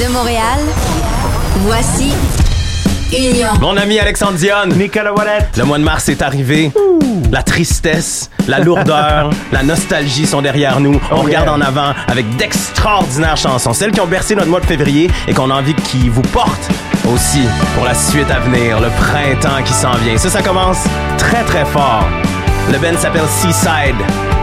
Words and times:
De 0.00 0.12
Montréal, 0.12 0.58
voici 1.60 2.12
Union. 3.16 3.48
Mon 3.60 3.76
ami 3.76 3.98
Alexandre 3.98 4.32
Dion. 4.34 4.66
Nicolas 4.76 5.12
Wallet. 5.12 5.48
Le 5.56 5.64
mois 5.64 5.78
de 5.78 5.84
mars 5.84 6.08
est 6.08 6.20
arrivé. 6.22 6.72
La 7.30 7.42
tristesse, 7.42 8.30
la 8.48 8.58
lourdeur, 8.58 9.30
la 9.52 9.62
nostalgie 9.62 10.26
sont 10.26 10.42
derrière 10.42 10.80
nous. 10.80 11.00
On 11.10 11.16
Oh 11.18 11.22
regarde 11.22 11.46
yeah. 11.46 11.54
en 11.54 11.60
avant 11.60 11.92
avec 12.08 12.28
d'extraordinaires 12.36 13.36
chansons. 13.36 13.72
Celles 13.72 13.92
qui 13.92 14.00
ont 14.00 14.06
bercé 14.06 14.34
notre 14.34 14.48
mois 14.48 14.60
de 14.60 14.66
février 14.66 15.10
et 15.28 15.34
qu'on 15.34 15.50
a 15.50 15.54
envie 15.54 15.74
qu'ils 15.74 16.10
vous 16.10 16.22
portent 16.22 16.68
aussi 17.12 17.42
pour 17.76 17.84
la 17.84 17.94
suite 17.94 18.30
à 18.30 18.40
venir, 18.40 18.80
le 18.80 18.88
printemps 18.88 19.62
qui 19.64 19.72
s'en 19.72 19.92
vient. 19.98 20.16
Ça, 20.16 20.28
ça 20.30 20.42
commence 20.42 20.78
très 21.18 21.42
très 21.44 21.64
fort. 21.66 22.04
Le 22.72 22.78
band 22.78 22.98
s'appelle 22.98 23.26
Seaside 23.28 23.96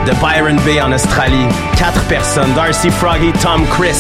de 0.05 0.11
Byron 0.19 0.57
Bay 0.65 0.81
en 0.81 0.91
Australie. 0.91 1.45
Quatre 1.77 2.01
personnes, 2.05 2.53
Darcy 2.53 2.89
Froggy, 2.89 3.31
Tom 3.41 3.65
Chris. 3.67 3.97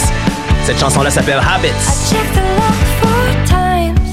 Cette 0.63 0.79
chanson-là 0.79 1.09
s'appelle 1.09 1.39
Habits. 1.39 2.09
Check 2.09 2.33
the 2.33 2.39
four 3.01 3.45
times. 3.45 4.11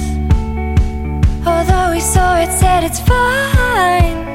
Although 1.45 1.91
we 1.93 1.99
saw 1.99 2.37
it, 2.37 2.51
said 2.51 2.83
it's 2.83 2.99
fine. 2.99 4.25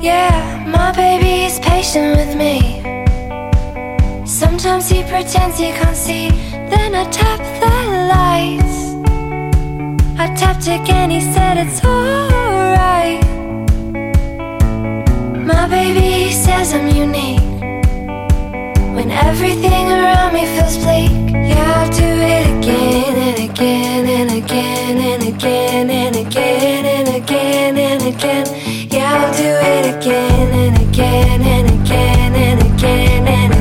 Yeah, 0.00 0.30
my 0.66 0.92
baby 0.92 1.44
is 1.44 1.60
patient 1.60 2.16
with 2.16 2.34
me. 2.34 2.82
Sometimes 4.24 4.88
he 4.88 5.02
pretends 5.04 5.58
he 5.58 5.70
can't 5.72 5.96
see. 5.96 6.30
Then 6.70 6.94
I 6.94 7.04
tap 7.10 7.40
the 7.60 7.76
lights. 8.14 8.94
I 10.18 10.34
tapped 10.34 10.66
again, 10.66 11.10
he 11.10 11.20
said 11.20 11.58
it's 11.58 11.84
alright. 11.84 13.22
My 15.34 15.68
baby 15.68 16.32
says 16.32 16.72
I'm 16.72 16.88
unique. 16.88 17.47
When 18.98 19.12
everything 19.12 19.92
around 19.92 20.34
me 20.34 20.44
feels 20.44 20.76
bleak, 20.78 21.12
yeah, 21.30 21.72
I'll 21.76 21.88
do 21.92 22.02
it 22.02 22.46
again 22.58 23.14
and 23.16 23.48
again 23.48 24.08
and 24.08 24.30
again 24.32 24.98
and 24.98 25.22
again 25.22 25.88
and 25.88 26.16
again 26.16 26.84
and 26.84 27.08
again 27.22 27.78
and 27.78 28.02
again. 28.02 28.46
Yeah, 28.90 29.24
I'll 29.24 29.32
do 29.32 29.44
it 29.46 29.94
again 29.94 30.48
and 30.52 30.88
again 30.88 31.42
and 31.42 31.80
again 31.80 32.34
and 32.34 32.74
again 32.74 33.28
and 33.28 33.48
again 33.54 33.57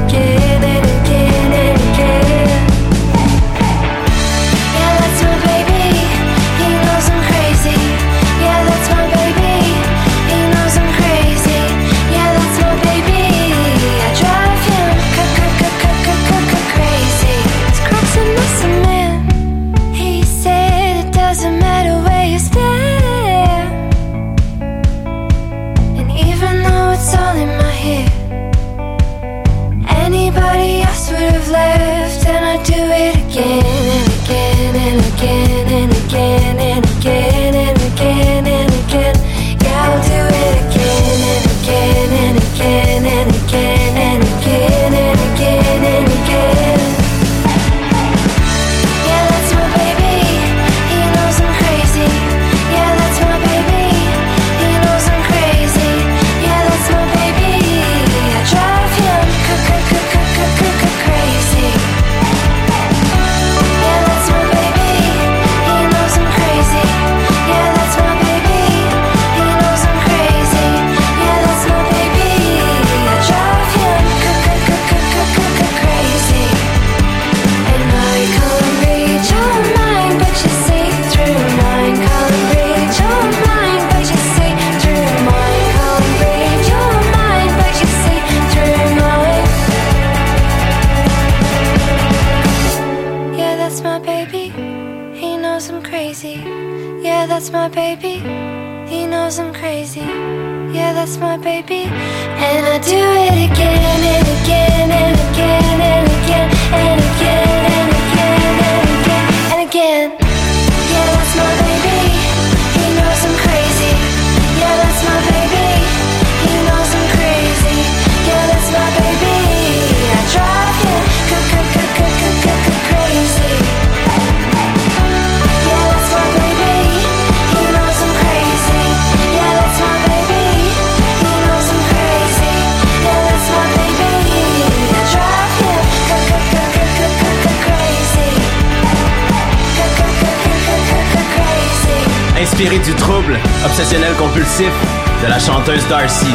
de 144.65 145.27
la 145.29 145.37
chanteuse 145.37 145.87
Darcy. 145.87 146.25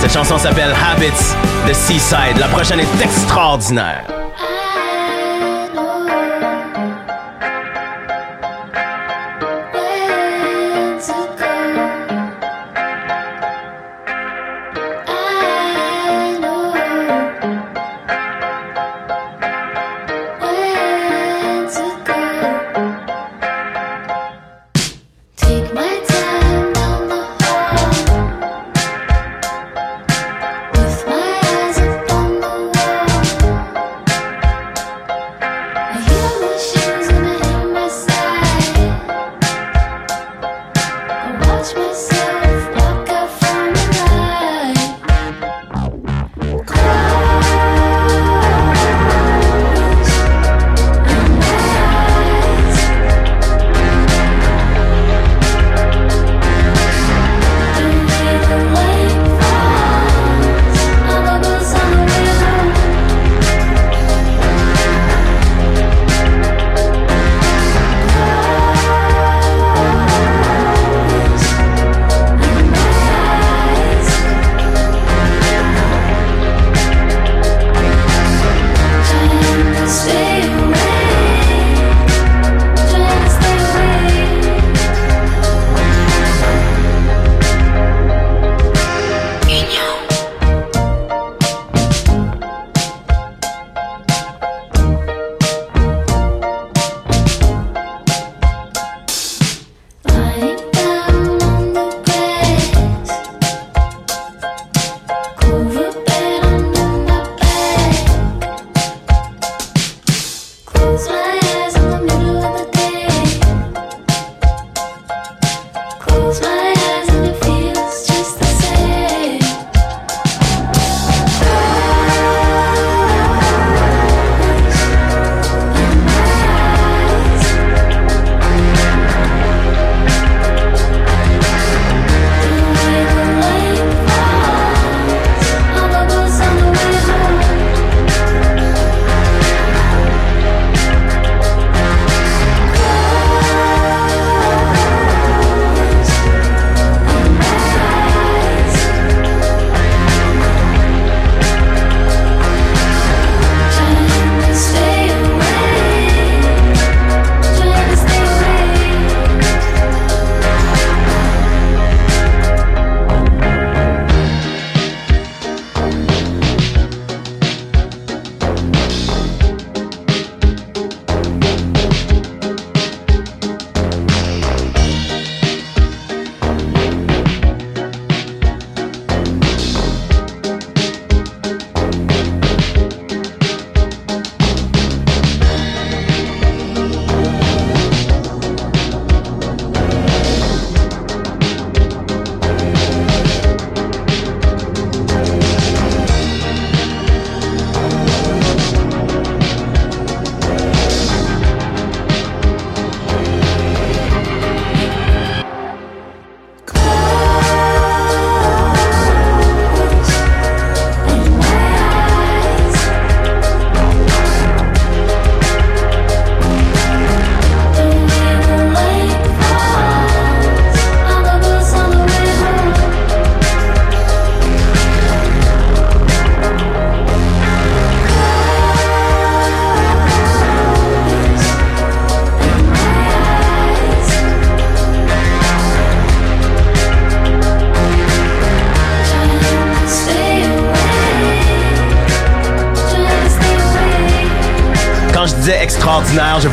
Cette 0.00 0.12
chanson 0.12 0.38
s'appelle 0.38 0.72
Habits 0.72 1.34
de 1.66 1.72
Seaside. 1.72 2.38
La 2.38 2.46
prochaine 2.46 2.78
est 2.78 3.02
extraordinaire. 3.02 4.21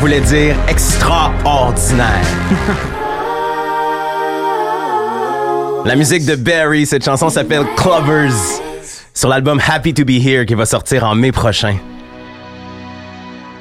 Voulais 0.00 0.20
dire 0.20 0.56
extraordinaire. 0.66 2.24
La 5.84 5.94
musique 5.94 6.24
de 6.24 6.36
Barry, 6.36 6.86
cette 6.86 7.04
chanson 7.04 7.28
s'appelle 7.28 7.64
Clovers 7.76 8.32
sur 9.12 9.28
l'album 9.28 9.60
Happy 9.66 9.92
to 9.92 10.06
Be 10.06 10.12
Here 10.12 10.46
qui 10.46 10.54
va 10.54 10.64
sortir 10.64 11.04
en 11.04 11.14
mai 11.14 11.32
prochain. 11.32 11.76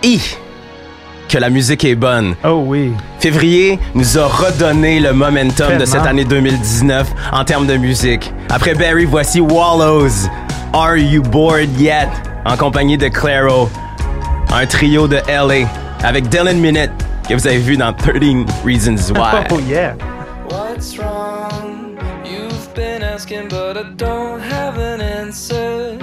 I 0.02 0.22
que 1.28 1.38
la 1.38 1.50
musique 1.50 1.84
est 1.84 1.96
bonne. 1.96 2.36
Oh 2.46 2.64
oui. 2.66 2.94
Février 3.20 3.78
nous 3.94 4.18
a 4.18 4.26
redonné 4.26 5.02
le 5.02 5.12
momentum 5.12 5.78
de 5.78 5.84
cette 5.84 6.06
année 6.08 6.24
2019 6.24 7.06
en 7.34 7.44
termes 7.44 7.68
de 7.68 7.76
musique. 7.76 8.34
Après 8.50 8.76
Barry, 8.76 9.04
voici 9.04 9.42
Wallows. 9.42 10.30
Are 10.72 10.96
You 10.98 11.22
Bored 11.22 11.78
Yet? 11.78 12.08
En 12.46 12.56
compagnie 12.56 12.98
de 12.98 13.10
Claro. 13.10 13.70
Un 14.54 14.66
trio 14.66 15.08
de 15.08 15.18
LA 15.28 15.68
avec 16.04 16.30
Dylan 16.30 16.60
Minnette 16.60 16.92
que 17.28 17.34
vous 17.34 17.48
avez 17.48 17.60
vu 17.60 17.78
dans 17.78 17.94
13 17.94 18.46
Reasons 18.66 18.96
oh, 19.12 19.20
Why. 19.20 19.48
Oh 19.52 19.60
yeah. 19.60 19.96
What's 20.50 20.98
wrong? 20.98 21.98
You've 22.26 22.74
been 22.74 23.04
asking, 23.04 23.50
but 23.50 23.78
I 23.78 23.84
don't 23.96 24.40
have 24.40 24.78
an 24.78 25.02
answer. 25.02 25.98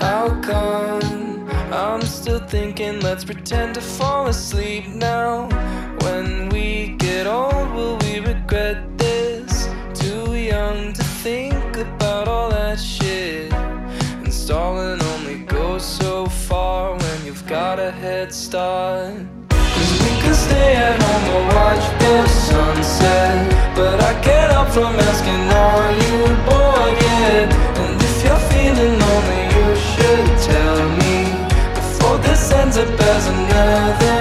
How 0.00 0.28
come? 0.40 1.46
I'm 1.72 2.02
still 2.02 2.40
thinking, 2.40 3.00
let's 3.00 3.24
pretend 3.24 3.74
to 3.74 3.80
fall 3.80 4.28
asleep 4.28 4.88
now. 4.88 5.48
When 6.02 6.48
we 6.48 6.96
get 6.98 7.26
old, 7.26 7.72
will 7.74 7.98
we 7.98 8.20
regret 8.20 8.98
this? 8.98 9.68
Too 9.94 10.34
young 10.34 10.94
to 10.94 11.04
think 11.22 11.76
about 11.76 12.26
all 12.26 12.48
that 12.50 12.80
shit. 12.80 13.52
And 13.52 14.32
stalling 14.32 15.02
only 15.02 15.40
goes 15.40 15.84
so 15.84 16.26
far 16.26 16.96
when 16.96 17.24
you've 17.26 17.46
got 17.46 17.78
a 17.78 17.90
head 17.90 18.32
start. 18.32 19.39
Watch 21.54 21.86
the 22.02 22.16
sunset. 22.26 23.36
But 23.76 24.00
I 24.00 24.20
from 24.72 24.94
asking, 24.94 25.42
are 25.50 25.90
you 26.02 26.18
bored 26.46 26.96
yet? 27.02 27.52
And 27.80 28.00
if 28.00 28.24
you're 28.24 28.44
feeling 28.52 28.94
lonely, 29.02 29.42
you 29.56 29.68
should 29.90 30.28
tell 30.48 30.80
me 31.02 31.16
before 31.74 32.18
this 32.18 32.52
ends 32.52 32.76
up 32.76 33.00
as 33.00 33.26
another 33.26 34.19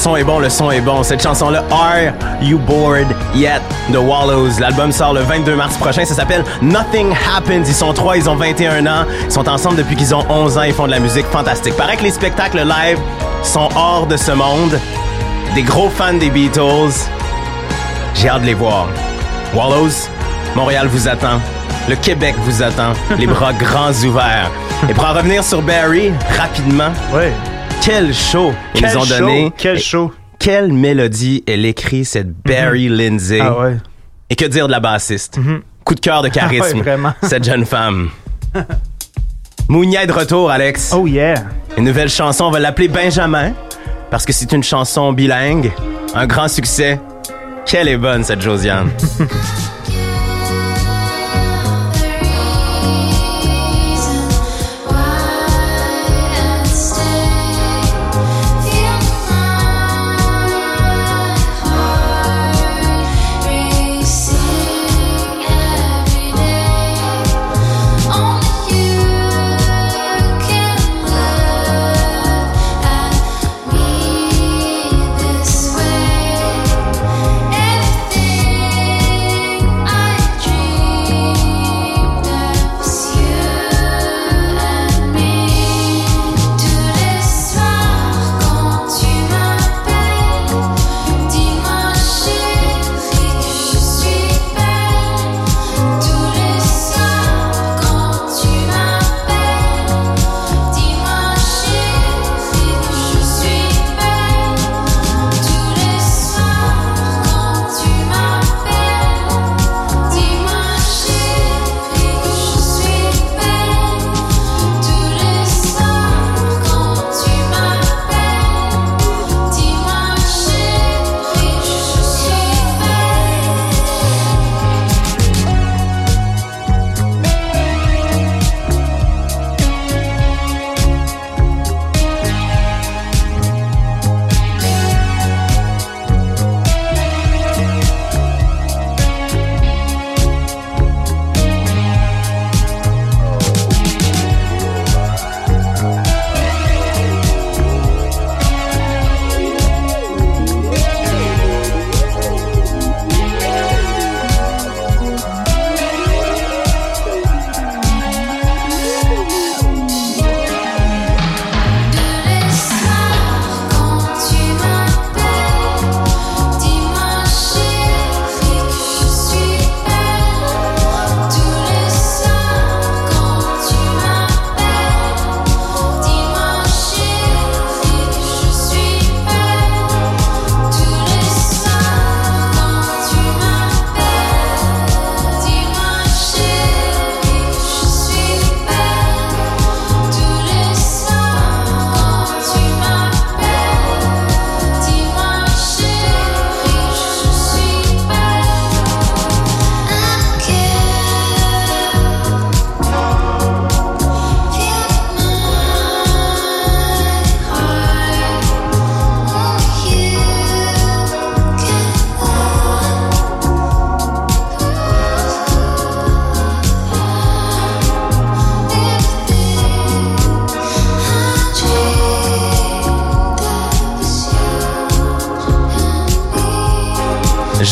son 0.00 0.16
est 0.16 0.24
bon, 0.24 0.38
le 0.38 0.48
son 0.48 0.70
est 0.70 0.80
bon. 0.80 1.02
Cette 1.02 1.22
chanson-là, 1.22 1.62
Are 1.70 2.12
You 2.40 2.58
Bored 2.58 3.06
Yet? 3.34 3.60
de 3.90 3.98
Wallows. 3.98 4.58
L'album 4.58 4.90
sort 4.92 5.12
le 5.12 5.20
22 5.20 5.54
mars 5.56 5.76
prochain. 5.76 6.04
Ça 6.04 6.14
s'appelle 6.14 6.42
Nothing 6.62 7.12
Happens. 7.12 7.64
Ils 7.66 7.74
sont 7.74 7.92
trois, 7.92 8.16
ils 8.16 8.28
ont 8.28 8.34
21 8.36 8.86
ans. 8.86 9.04
Ils 9.24 9.30
sont 9.30 9.48
ensemble 9.48 9.76
depuis 9.76 9.96
qu'ils 9.96 10.14
ont 10.14 10.24
11 10.28 10.56
ans. 10.58 10.62
Ils 10.62 10.72
font 10.72 10.86
de 10.86 10.90
la 10.92 11.00
musique 11.00 11.26
fantastique. 11.26 11.76
Paraît 11.76 11.96
que 11.96 12.02
les 12.04 12.10
spectacles 12.12 12.58
live 12.66 12.98
sont 13.42 13.68
hors 13.76 14.06
de 14.06 14.16
ce 14.16 14.32
monde. 14.32 14.78
Des 15.54 15.62
gros 15.62 15.90
fans 15.90 16.14
des 16.14 16.30
Beatles. 16.30 16.94
J'ai 18.14 18.28
hâte 18.28 18.42
de 18.42 18.46
les 18.46 18.54
voir. 18.54 18.86
Wallows, 19.54 20.08
Montréal 20.56 20.86
vous 20.90 21.08
attend. 21.08 21.40
Le 21.88 21.96
Québec 21.96 22.34
vous 22.44 22.62
attend. 22.62 22.92
Les 23.18 23.26
bras 23.26 23.52
grands 23.58 23.92
ouverts. 24.06 24.50
Et 24.88 24.94
pour 24.94 25.04
en 25.08 25.12
revenir 25.12 25.42
sur 25.44 25.60
Barry, 25.62 26.12
rapidement, 26.38 26.90
Ouais. 27.12 27.32
Quel 27.82 28.14
show 28.14 28.52
ils 28.74 28.80
Quel 28.80 28.90
nous 28.90 28.98
ont 28.98 29.04
show, 29.04 29.18
donné. 29.18 29.52
Quel 29.56 29.76
Et 29.76 29.80
show. 29.80 30.12
Quelle 30.38 30.72
mélodie 30.72 31.44
elle 31.46 31.66
écrit, 31.66 32.04
cette 32.04 32.32
Barry 32.32 32.88
Lindsay. 32.88 33.40
Ah 33.40 33.58
ouais. 33.58 33.76
Et 34.30 34.36
que 34.36 34.44
dire 34.44 34.66
de 34.66 34.72
la 34.72 34.80
bassiste? 34.80 35.38
Coup 35.84 35.94
de 35.94 36.00
cœur 36.00 36.22
de 36.22 36.28
charisme. 36.28 36.64
Ah 36.64 36.76
ouais, 36.76 36.82
vraiment. 36.82 37.14
Cette 37.22 37.44
jeune 37.44 37.64
femme. 37.66 38.10
Mounia 39.68 40.04
est 40.04 40.06
de 40.06 40.12
retour, 40.12 40.50
Alex. 40.50 40.92
Oh 40.94 41.06
yeah. 41.06 41.34
Une 41.76 41.84
nouvelle 41.84 42.08
chanson, 42.10 42.44
on 42.44 42.50
va 42.50 42.60
l'appeler 42.60 42.88
Benjamin. 42.88 43.52
Parce 44.10 44.24
que 44.24 44.32
c'est 44.32 44.52
une 44.52 44.62
chanson 44.62 45.12
bilingue. 45.12 45.72
Un 46.14 46.26
grand 46.26 46.48
succès. 46.48 47.00
Quelle 47.66 47.88
est 47.88 47.96
bonne, 47.96 48.24
cette 48.24 48.40
Josiane. 48.40 48.90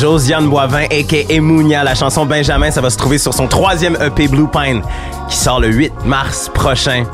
Josiane 0.08 0.48
Boivin, 0.48 0.84
a.k.a. 0.84 1.38
Mounia. 1.38 1.84
La 1.84 1.94
chanson 1.94 2.24
Benjamin, 2.24 2.70
ça 2.70 2.80
va 2.80 2.88
se 2.88 2.96
trouver 2.96 3.18
sur 3.18 3.34
son 3.34 3.46
troisième 3.46 3.94
EP 4.00 4.26
Blue 4.26 4.48
Pine, 4.48 4.80
qui 5.28 5.36
sort 5.36 5.60
le 5.60 5.68
8 5.68 5.92
mars 6.06 6.50
prochain. 6.54 7.04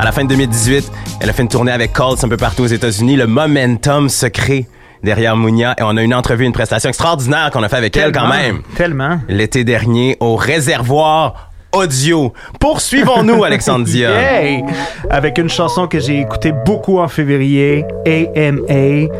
À 0.00 0.04
la 0.06 0.10
fin 0.10 0.24
de 0.24 0.30
2018, 0.30 0.90
elle 1.20 1.28
a 1.28 1.34
fait 1.34 1.42
une 1.42 1.50
tournée 1.50 1.72
avec 1.72 1.92
Colts 1.92 2.24
un 2.24 2.28
peu 2.30 2.38
partout 2.38 2.62
aux 2.62 2.66
États-Unis. 2.68 3.16
Le 3.16 3.26
momentum 3.26 4.08
se 4.08 4.24
crée 4.24 4.66
derrière 5.02 5.36
Mounia 5.36 5.74
et 5.76 5.82
on 5.82 5.98
a 5.98 6.02
une 6.02 6.14
entrevue, 6.14 6.46
une 6.46 6.54
prestation 6.54 6.88
extraordinaire 6.88 7.50
qu'on 7.52 7.62
a 7.62 7.68
fait 7.68 7.76
avec 7.76 7.94
elle 7.98 8.10
quand 8.10 8.28
même. 8.28 8.62
Tellement. 8.74 9.20
L'été 9.28 9.62
dernier 9.62 10.16
au 10.18 10.34
réservoir 10.34 11.50
audio. 11.72 12.32
Poursuivons-nous. 12.58 13.44
Hey! 13.94 14.64
Avec 15.10 15.36
une 15.36 15.50
chanson 15.50 15.86
que 15.88 16.00
j'ai 16.00 16.20
écoutée 16.20 16.52
beaucoup 16.64 17.00
en 17.00 17.08
février, 17.08 17.84
AMA, 18.06 19.12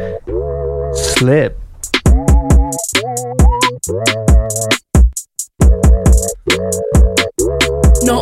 Slip. 0.94 1.52
No, 3.88 3.94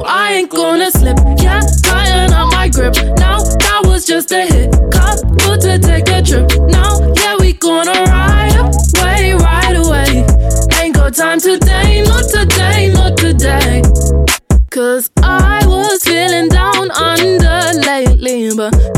I 0.04 0.34
ain't 0.34 0.50
gonna 0.50 0.90
slip. 0.90 1.16
Yeah, 1.38 1.60
tighten 1.82 2.34
up 2.34 2.52
my 2.52 2.68
grip. 2.68 2.94
Now, 3.16 3.38
that 3.38 3.82
was 3.86 4.04
just 4.06 4.30
a 4.32 4.44
hit. 4.44 4.70
Couple 4.92 5.56
to 5.56 5.78
take 5.78 6.10
a 6.10 6.20
trip. 6.20 6.50
Now, 6.68 7.00
yeah, 7.14 7.36
we 7.40 7.54
gonna 7.54 7.92
ride 7.92 8.56
away, 8.60 9.32
right 9.32 9.74
away. 9.74 10.26
Ain't 10.82 10.96
got 10.96 11.14
time 11.14 11.40
today, 11.40 12.02
not 12.02 12.24
today, 12.24 12.92
not 12.92 13.16
today. 13.16 13.80
Cause 14.68 15.08
I 15.22 15.64
was 15.64 16.04
feeling 16.04 16.48
down 16.50 16.90
under 16.90 17.72
lately, 17.80 18.54
but 18.54 18.93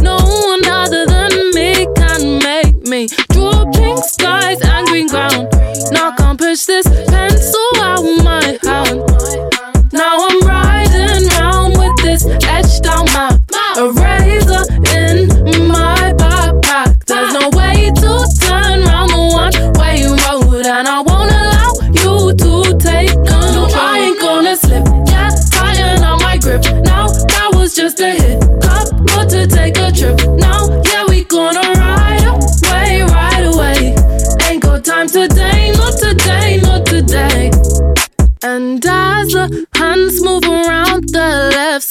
This 6.64 6.85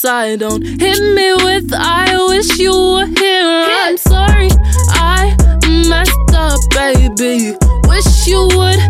side, 0.05 0.39
don't 0.39 0.61
hit 0.61 0.99
me 1.15 1.33
with 1.45 1.73
I 1.73 2.15
wish 2.27 2.59
you 2.59 2.71
were 2.71 3.07
here. 3.07 3.65
I'm 3.83 3.97
sorry, 3.97 4.49
I 4.89 5.35
messed 5.89 6.31
up, 6.31 6.59
baby. 6.69 7.57
Wish 7.89 8.27
you 8.27 8.41
would 8.55 8.81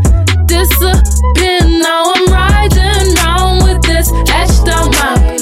disappear. 0.45 1.62
Now 1.79 2.12
I'm 2.15 2.27
riding 2.27 3.15
round 3.15 3.63
with 3.63 3.81
this 3.84 4.12
etched 4.27 4.67
out 4.67 4.91
map. 4.91 5.35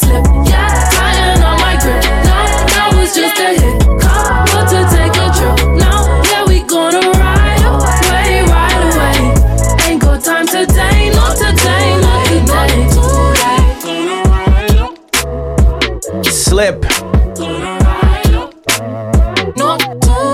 Slip. 0.00 0.24
Yeah, 0.48 0.68
tighten 0.92 1.42
up 1.42 1.58
my 1.60 1.74
grip. 1.80 2.02
Now 2.24 2.44
that 2.74 2.88
was 2.94 3.14
just 3.14 3.38
a 3.40 3.48
hit. 3.60 3.76
To 4.66 4.82
take 4.90 5.14
a 5.14 5.30
trip. 5.30 5.58
Now, 5.78 6.02
yeah, 6.24 6.42
we 6.48 6.58
gonna 6.66 6.98
ride 6.98 7.62
away, 7.62 8.42
right 8.50 8.82
away. 8.90 9.18
Ain't 9.86 10.00
got 10.02 10.24
time 10.24 10.46
today, 10.46 11.10
not 11.14 11.36
today, 11.36 11.86
not 12.02 12.26
today. 12.26 12.72
Slip. 16.32 16.84
No, 19.56 19.78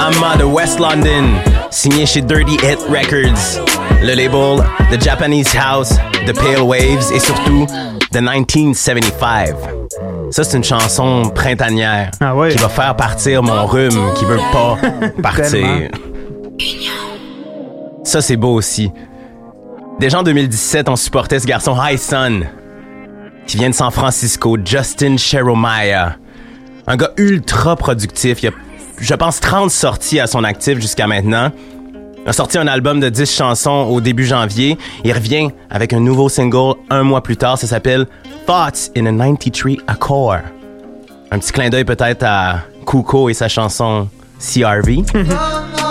Amma 0.00 0.36
de 0.38 0.44
West 0.44 0.78
London, 0.80 1.38
signé 1.70 2.06
chez 2.06 2.22
Dirty 2.22 2.56
Hit 2.62 2.78
Records. 2.88 3.60
Le 4.02 4.14
label 4.14 4.64
The 4.90 5.00
Japanese 5.02 5.54
House, 5.56 5.94
The 6.26 6.32
Pale 6.34 6.62
Waves 6.62 7.12
et 7.14 7.20
surtout 7.20 7.66
The 8.10 8.16
1975. 8.20 9.54
Ça, 10.30 10.44
c'est 10.44 10.56
une 10.56 10.64
chanson 10.64 11.30
printanière 11.34 12.10
Ah 12.20 12.34
ouais. 12.34 12.50
qui 12.50 12.58
va 12.58 12.68
faire 12.68 12.96
partir 12.96 13.42
mon 13.42 13.66
rhume 13.66 14.12
qui 14.16 14.24
veut 14.24 14.38
pas 14.52 14.76
partir. 15.22 15.88
Ça, 18.04 18.20
c'est 18.20 18.36
beau 18.36 18.54
aussi. 18.54 18.90
Déjà 20.00 20.18
en 20.20 20.22
2017, 20.22 20.88
on 20.88 20.96
supportait 20.96 21.38
ce 21.38 21.46
garçon 21.46 21.76
High 21.80 21.98
Sun 21.98 22.46
qui 23.46 23.56
vient 23.56 23.70
de 23.70 23.74
San 23.74 23.90
Francisco, 23.90 24.56
Justin 24.64 25.16
Sheromaya. 25.16 26.16
Un 26.86 26.96
gars 26.96 27.10
ultra 27.16 27.76
productif. 27.76 28.42
Il 28.42 28.48
a, 28.48 28.52
je 28.98 29.14
pense, 29.14 29.38
30 29.40 29.70
sorties 29.70 30.18
à 30.18 30.26
son 30.26 30.42
actif 30.44 30.80
jusqu'à 30.80 31.06
maintenant. 31.06 31.50
Il 32.24 32.28
a 32.28 32.32
sorti 32.32 32.56
un 32.56 32.68
album 32.68 33.00
de 33.00 33.08
10 33.08 33.34
chansons 33.34 33.88
au 33.90 34.00
début 34.00 34.24
janvier. 34.24 34.78
Il 35.04 35.12
revient 35.12 35.48
avec 35.70 35.92
un 35.92 35.98
nouveau 35.98 36.28
single 36.28 36.74
un 36.88 37.02
mois 37.02 37.20
plus 37.20 37.36
tard. 37.36 37.58
Ça 37.58 37.66
s'appelle 37.66 38.06
Thoughts 38.46 38.92
in 38.96 39.06
a 39.06 39.12
93 39.12 39.78
Accord. 39.88 40.38
Un 41.32 41.38
petit 41.40 41.52
clin 41.52 41.68
d'œil 41.68 41.84
peut-être 41.84 42.22
à 42.22 42.60
Kuko 42.86 43.28
et 43.28 43.34
sa 43.34 43.48
chanson 43.48 44.08
CRV. 44.38 45.02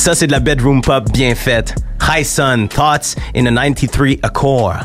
Ça, 0.00 0.14
c'est 0.14 0.26
de 0.28 0.32
la 0.32 0.40
bedroom 0.40 0.80
pop 0.80 1.12
bien 1.12 1.34
faite. 1.34 1.74
High 2.00 2.24
Sun, 2.24 2.68
Thoughts 2.68 3.16
in 3.36 3.44
a 3.44 3.50
93 3.50 4.18
Accord. 4.22 4.76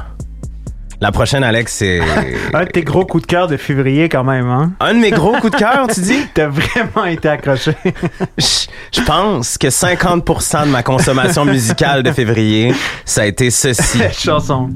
La 0.99 1.13
prochaine, 1.13 1.41
Alex, 1.41 1.73
c'est 1.73 2.01
Un 2.53 2.65
de 2.65 2.69
tes 2.69 2.83
gros 2.83 3.05
coups 3.05 3.21
de 3.21 3.27
cœur 3.27 3.47
de 3.47 3.55
février 3.55 4.09
quand 4.09 4.25
même, 4.25 4.47
hein? 4.47 4.73
un 4.81 4.93
de 4.93 4.99
mes 4.99 5.11
gros 5.11 5.31
coups 5.39 5.53
de 5.53 5.57
cœur, 5.57 5.87
tu 5.87 6.01
dis? 6.01 6.19
T'as 6.33 6.47
vraiment 6.47 7.05
été 7.05 7.29
accroché. 7.29 7.71
Je 8.37 8.65
je 8.91 9.01
pense 9.03 9.57
que 9.57 9.67
50% 9.67 10.65
de 10.65 10.69
ma 10.71 10.83
consommation 10.83 11.45
musicale 11.45 12.03
de 12.03 12.11
février, 12.11 12.73
ça 13.05 13.21
a 13.21 13.25
été 13.25 13.51
ceci. 13.51 13.99
Chanson. 14.11 14.71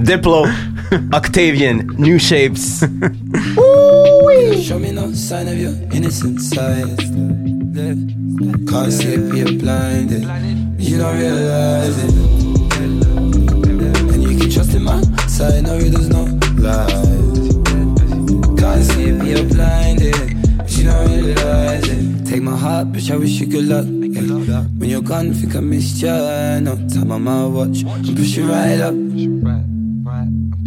Diplo, 0.00 0.44
Octavian, 1.12 1.82
New 1.98 2.18
Shapes. 2.18 2.84
Show 4.60 4.80
me 4.80 4.90
no 4.90 5.12
sign 5.12 5.46
of 5.46 5.54
your 5.56 5.72
innocent 5.92 6.40
side. 6.40 7.57
Can't 7.78 9.04
it, 9.04 9.36
you're 9.36 9.56
blinded. 9.56 10.24
You 10.80 10.98
don't 10.98 11.16
realize 11.16 11.96
it. 12.02 12.12
And 12.80 14.22
you 14.22 14.36
can 14.36 14.50
trust 14.50 14.74
in 14.74 14.82
my 14.82 15.00
side, 15.28 15.62
no, 15.62 15.76
it 15.76 15.92
does 15.92 16.08
no 16.08 16.24
lies. 16.58 17.08
Can't 18.58 18.90
it, 18.98 19.24
you're 19.24 19.44
blinded. 19.44 20.16
You 20.70 20.84
don't 20.84 21.24
realize 21.24 21.88
it. 21.88 22.26
Take 22.26 22.42
my 22.42 22.56
heart, 22.56 22.90
bitch, 22.90 23.12
I 23.12 23.16
wish 23.16 23.38
you 23.38 23.46
good 23.46 23.66
luck. 23.66 23.86
Yeah. 23.86 24.64
When 24.78 24.90
you're 24.90 25.00
gone, 25.00 25.32
think 25.32 25.54
I 25.54 25.60
missed 25.60 26.02
you. 26.02 26.08
No 26.08 26.74
time 26.92 27.12
on 27.12 27.22
my 27.22 27.46
watch. 27.46 27.84
I'm 27.84 28.02
pushing 28.16 28.48
right 28.48 28.80
up. 28.80 28.94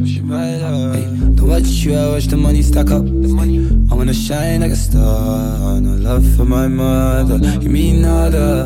Pushing 0.02 0.30
right. 0.30 0.96
Hey, 0.96 1.06
don't 1.36 1.48
watch 1.48 1.68
you, 1.86 1.96
I 1.96 2.10
watch 2.10 2.26
the 2.26 2.36
money 2.36 2.64
stack 2.64 2.90
up. 2.90 3.04
I 3.04 3.94
wanna 3.94 4.16
shine 4.16 4.62
like 4.62 4.72
a 4.72 4.76
star. 4.76 5.80
No 5.80 5.94
love 5.94 6.26
for 6.36 6.44
my 6.44 6.68
mother. 6.68 7.38
You 7.62 7.70
mean 7.70 8.02
nada. 8.02 8.64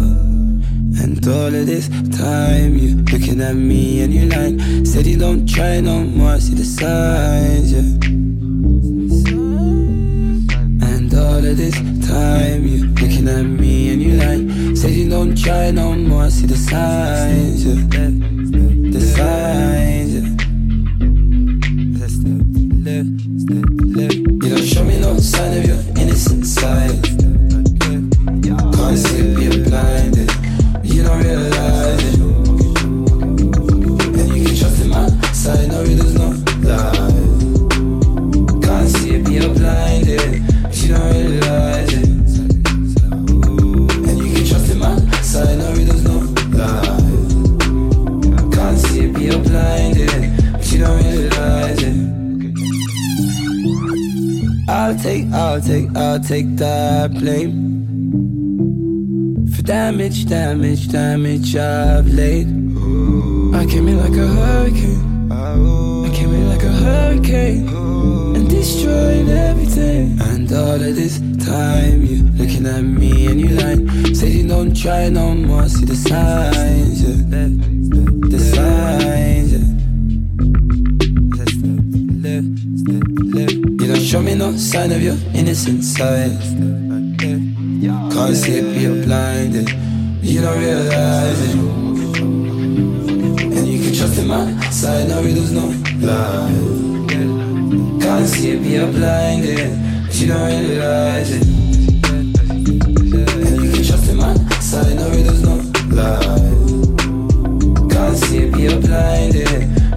And 1.03 1.27
all 1.27 1.53
of 1.53 1.65
this 1.65 1.89
time, 2.17 2.77
you 2.77 2.95
looking 3.11 3.41
at 3.41 3.53
me 3.53 4.01
and 4.03 4.13
you 4.13 4.27
like, 4.29 4.87
said 4.87 5.05
you 5.05 5.17
don't 5.17 5.45
try 5.45 5.81
no 5.81 5.99
more. 6.05 6.39
See 6.39 6.55
the 6.55 6.63
signs, 6.63 7.73
yeah. 7.73 7.81
And 10.87 11.13
all 11.13 11.45
of 11.45 11.57
this 11.57 11.75
time, 12.07 12.65
you 12.65 12.87
looking 12.87 13.27
at 13.27 13.43
me 13.43 13.91
and 13.91 14.01
you 14.01 14.13
like, 14.13 14.77
said 14.77 14.91
you 14.91 15.09
don't 15.09 15.35
try 15.37 15.69
no 15.71 15.95
more. 15.95 16.29
See 16.29 16.47
the 16.47 16.55
signs, 16.55 17.65
yeah. 17.65 17.75
The 18.95 19.01
signs, 19.01 20.14
sign 25.21 25.57
of 25.57 25.65
your 25.65 25.79
innocent 25.97 26.45
side. 26.45 27.04
I'll 55.55 55.61
take, 55.61 55.87
I'll 55.95 56.19
take 56.19 56.57
that 56.57 57.13
blame 57.13 57.87
for 59.55 59.61
damage, 59.61 60.25
damage, 60.25 60.89
damage 60.89 61.55
I've 61.55 62.07
laid. 62.07 62.47
I 63.55 63.65
came 63.65 63.87
in 63.87 63.97
like 63.97 64.17
a 64.17 64.27
hurricane. 64.27 65.31
I 65.31 66.11
came 66.13 66.33
in 66.33 66.49
like 66.49 66.61
a 66.61 66.71
hurricane 66.73 67.69
and 68.35 68.49
destroyed 68.49 69.29
everything. 69.29 70.19
And 70.19 70.51
all 70.51 70.73
of 70.73 70.93
this 70.93 71.19
time, 71.45 72.05
you 72.05 72.23
looking 72.33 72.65
at 72.65 72.81
me 72.81 73.27
and 73.27 73.39
you 73.39 73.55
like, 73.55 73.79
say 74.13 74.31
you 74.31 74.45
don't 74.49 74.75
try 74.75 75.07
no 75.07 75.35
more. 75.35 75.69
See 75.69 75.85
the 75.85 75.95
signs, 75.95 77.01
yeah. 77.01 77.15
The 78.29 78.39
signs, 78.39 79.24
me 84.35 84.39
no 84.39 84.57
sign 84.57 84.91
of 84.91 85.01
your 85.01 85.17
innocent 85.33 85.83
side. 85.83 86.31
Can't 87.19 88.35
see 88.35 88.59
you're 88.81 89.03
blinded. 89.05 89.69
You 90.21 90.41
don't 90.41 90.59
realize 90.59 91.41
it. 91.47 91.55
And 93.55 93.67
you 93.67 93.79
can 93.83 93.93
trust 93.93 94.19
in 94.19 94.27
my 94.27 94.69
side, 94.69 95.07
no, 95.09 95.19
it 95.21 95.35
does 95.35 95.51
no 95.51 95.65
lie. 96.05 96.51
Can't 98.01 98.27
see 98.27 98.57
you're 98.57 98.91
blinded. 98.91 99.71
You 100.11 100.27
don't 100.27 100.47
realize 100.49 101.31
it. 101.31 101.43
And 102.09 103.63
you 103.63 103.71
can 103.71 103.83
trust 103.83 104.09
in 104.09 104.17
my 104.17 104.33
side, 104.59 104.95
no, 104.95 105.07
it 105.11 105.23
does 105.23 105.41
no 105.43 105.55
lie. 105.95 106.41
Can't 107.89 108.17
see 108.17 108.47
you're 108.61 108.81
blinded. 108.81 109.49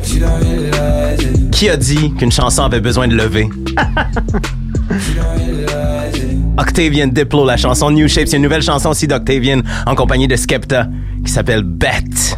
You 0.08 0.20
don't 0.20 0.40
realize 0.42 1.24
it. 1.24 1.37
Qui 1.58 1.68
a 1.68 1.76
dit 1.76 2.14
qu'une 2.14 2.30
chanson 2.30 2.62
avait 2.62 2.80
besoin 2.80 3.08
de 3.08 3.16
lever? 3.16 3.50
Octavian 6.56 7.08
Diplo, 7.08 7.44
la 7.44 7.56
chanson 7.56 7.90
New 7.90 8.06
y 8.06 8.18
a 8.20 8.36
une 8.36 8.42
nouvelle 8.42 8.62
chanson 8.62 8.90
aussi 8.90 9.08
d'Octavian 9.08 9.62
en 9.84 9.96
compagnie 9.96 10.28
de 10.28 10.36
Skepta 10.36 10.86
qui 11.26 11.32
s'appelle 11.32 11.64
Bet. 11.64 12.36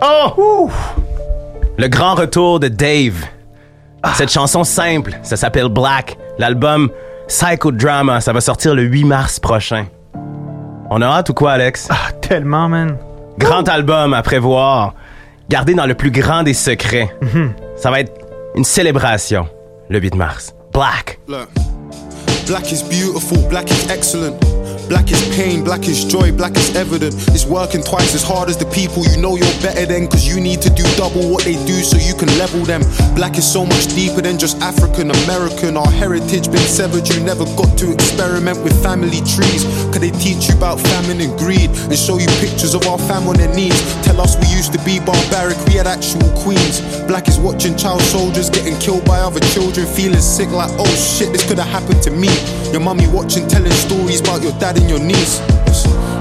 Oh! 0.00 0.70
Le 1.76 1.88
grand 1.88 2.14
retour 2.14 2.60
de 2.60 2.68
Dave. 2.68 3.26
Cette 4.14 4.30
chanson 4.30 4.64
simple, 4.64 5.18
ça 5.22 5.36
s'appelle 5.36 5.68
Black. 5.68 6.16
L'album 6.38 6.88
Psychodrama, 7.28 8.22
ça 8.22 8.32
va 8.32 8.40
sortir 8.40 8.74
le 8.74 8.84
8 8.84 9.04
mars 9.04 9.38
prochain. 9.38 9.84
On 10.88 11.02
a 11.02 11.06
hâte 11.06 11.28
ou 11.28 11.34
quoi, 11.34 11.52
Alex? 11.52 11.88
Ah, 11.90 12.10
tellement, 12.22 12.70
man. 12.70 12.96
Grand 13.38 13.68
album 13.68 14.14
à 14.14 14.22
prévoir, 14.22 14.94
gardé 15.50 15.74
dans 15.74 15.86
le 15.86 15.94
plus 15.94 16.12
grand 16.12 16.44
des 16.44 16.54
secrets. 16.54 17.12
Ça 17.76 17.90
va 17.90 18.00
être 18.00 18.12
une 18.54 18.64
célébration 18.64 19.48
le 19.88 19.98
8 19.98 20.14
mars. 20.14 20.54
Black. 20.72 21.18
Look. 21.28 21.48
Black 22.46 22.70
is 22.72 22.82
beautiful, 22.84 23.38
black 23.48 23.68
is 23.70 23.90
excellent. 23.92 24.36
Black 24.90 25.06
is 25.12 25.22
pain, 25.36 25.62
black 25.62 25.86
is 25.86 26.04
joy, 26.04 26.32
black 26.32 26.56
is 26.56 26.74
evident. 26.74 27.14
It's 27.30 27.46
working 27.46 27.80
twice 27.80 28.12
as 28.12 28.24
hard 28.24 28.48
as 28.50 28.56
the 28.56 28.66
people 28.74 29.06
you 29.06 29.22
know 29.22 29.36
you're 29.36 29.60
better 29.62 29.86
than. 29.86 30.08
Cause 30.08 30.26
you 30.26 30.40
need 30.42 30.60
to 30.62 30.70
do 30.70 30.82
double 30.98 31.30
what 31.30 31.44
they 31.44 31.54
do 31.64 31.78
so 31.86 31.94
you 31.96 32.12
can 32.12 32.26
level 32.42 32.66
them. 32.66 32.82
Black 33.14 33.38
is 33.38 33.46
so 33.46 33.64
much 33.64 33.86
deeper 33.94 34.20
than 34.20 34.36
just 34.36 34.58
African 34.58 35.12
American. 35.22 35.76
Our 35.76 35.88
heritage 35.88 36.50
been 36.50 36.66
severed, 36.66 37.06
you 37.06 37.22
never 37.22 37.44
got 37.54 37.78
to 37.78 37.92
experiment 37.94 38.64
with 38.66 38.74
family 38.82 39.22
trees. 39.22 39.62
Cause 39.94 40.02
they 40.02 40.10
teach 40.18 40.50
you 40.50 40.58
about 40.58 40.80
famine 40.80 41.20
and 41.22 41.38
greed 41.38 41.70
and 41.70 41.94
show 41.94 42.18
you 42.18 42.26
pictures 42.42 42.74
of 42.74 42.82
our 42.90 42.98
fam 42.98 43.28
on 43.30 43.36
their 43.38 43.54
knees. 43.54 43.78
Tell 44.02 44.20
us 44.20 44.34
we 44.42 44.50
used 44.50 44.72
to 44.74 44.82
be 44.82 44.98
barbaric, 44.98 45.54
we 45.70 45.78
had 45.78 45.86
actual 45.86 46.26
queens. 46.42 46.82
Black 47.06 47.28
is 47.28 47.38
watching 47.38 47.78
child 47.78 48.02
soldiers 48.02 48.50
getting 48.50 48.74
killed 48.82 49.04
by 49.04 49.20
other 49.22 49.40
children, 49.54 49.86
feeling 49.86 50.18
sick 50.18 50.50
like, 50.50 50.74
oh 50.82 50.94
shit, 50.98 51.30
this 51.30 51.46
could 51.46 51.62
have 51.62 51.70
happened 51.70 52.02
to 52.02 52.10
me. 52.10 52.34
Your 52.74 52.82
mummy 52.82 53.06
watching, 53.06 53.46
telling 53.46 53.70
stories 53.70 54.20
about 54.20 54.42
your 54.42 54.52
dad 54.58 54.79
and 54.80 54.88
your 54.88 55.00
niece. 55.00 55.38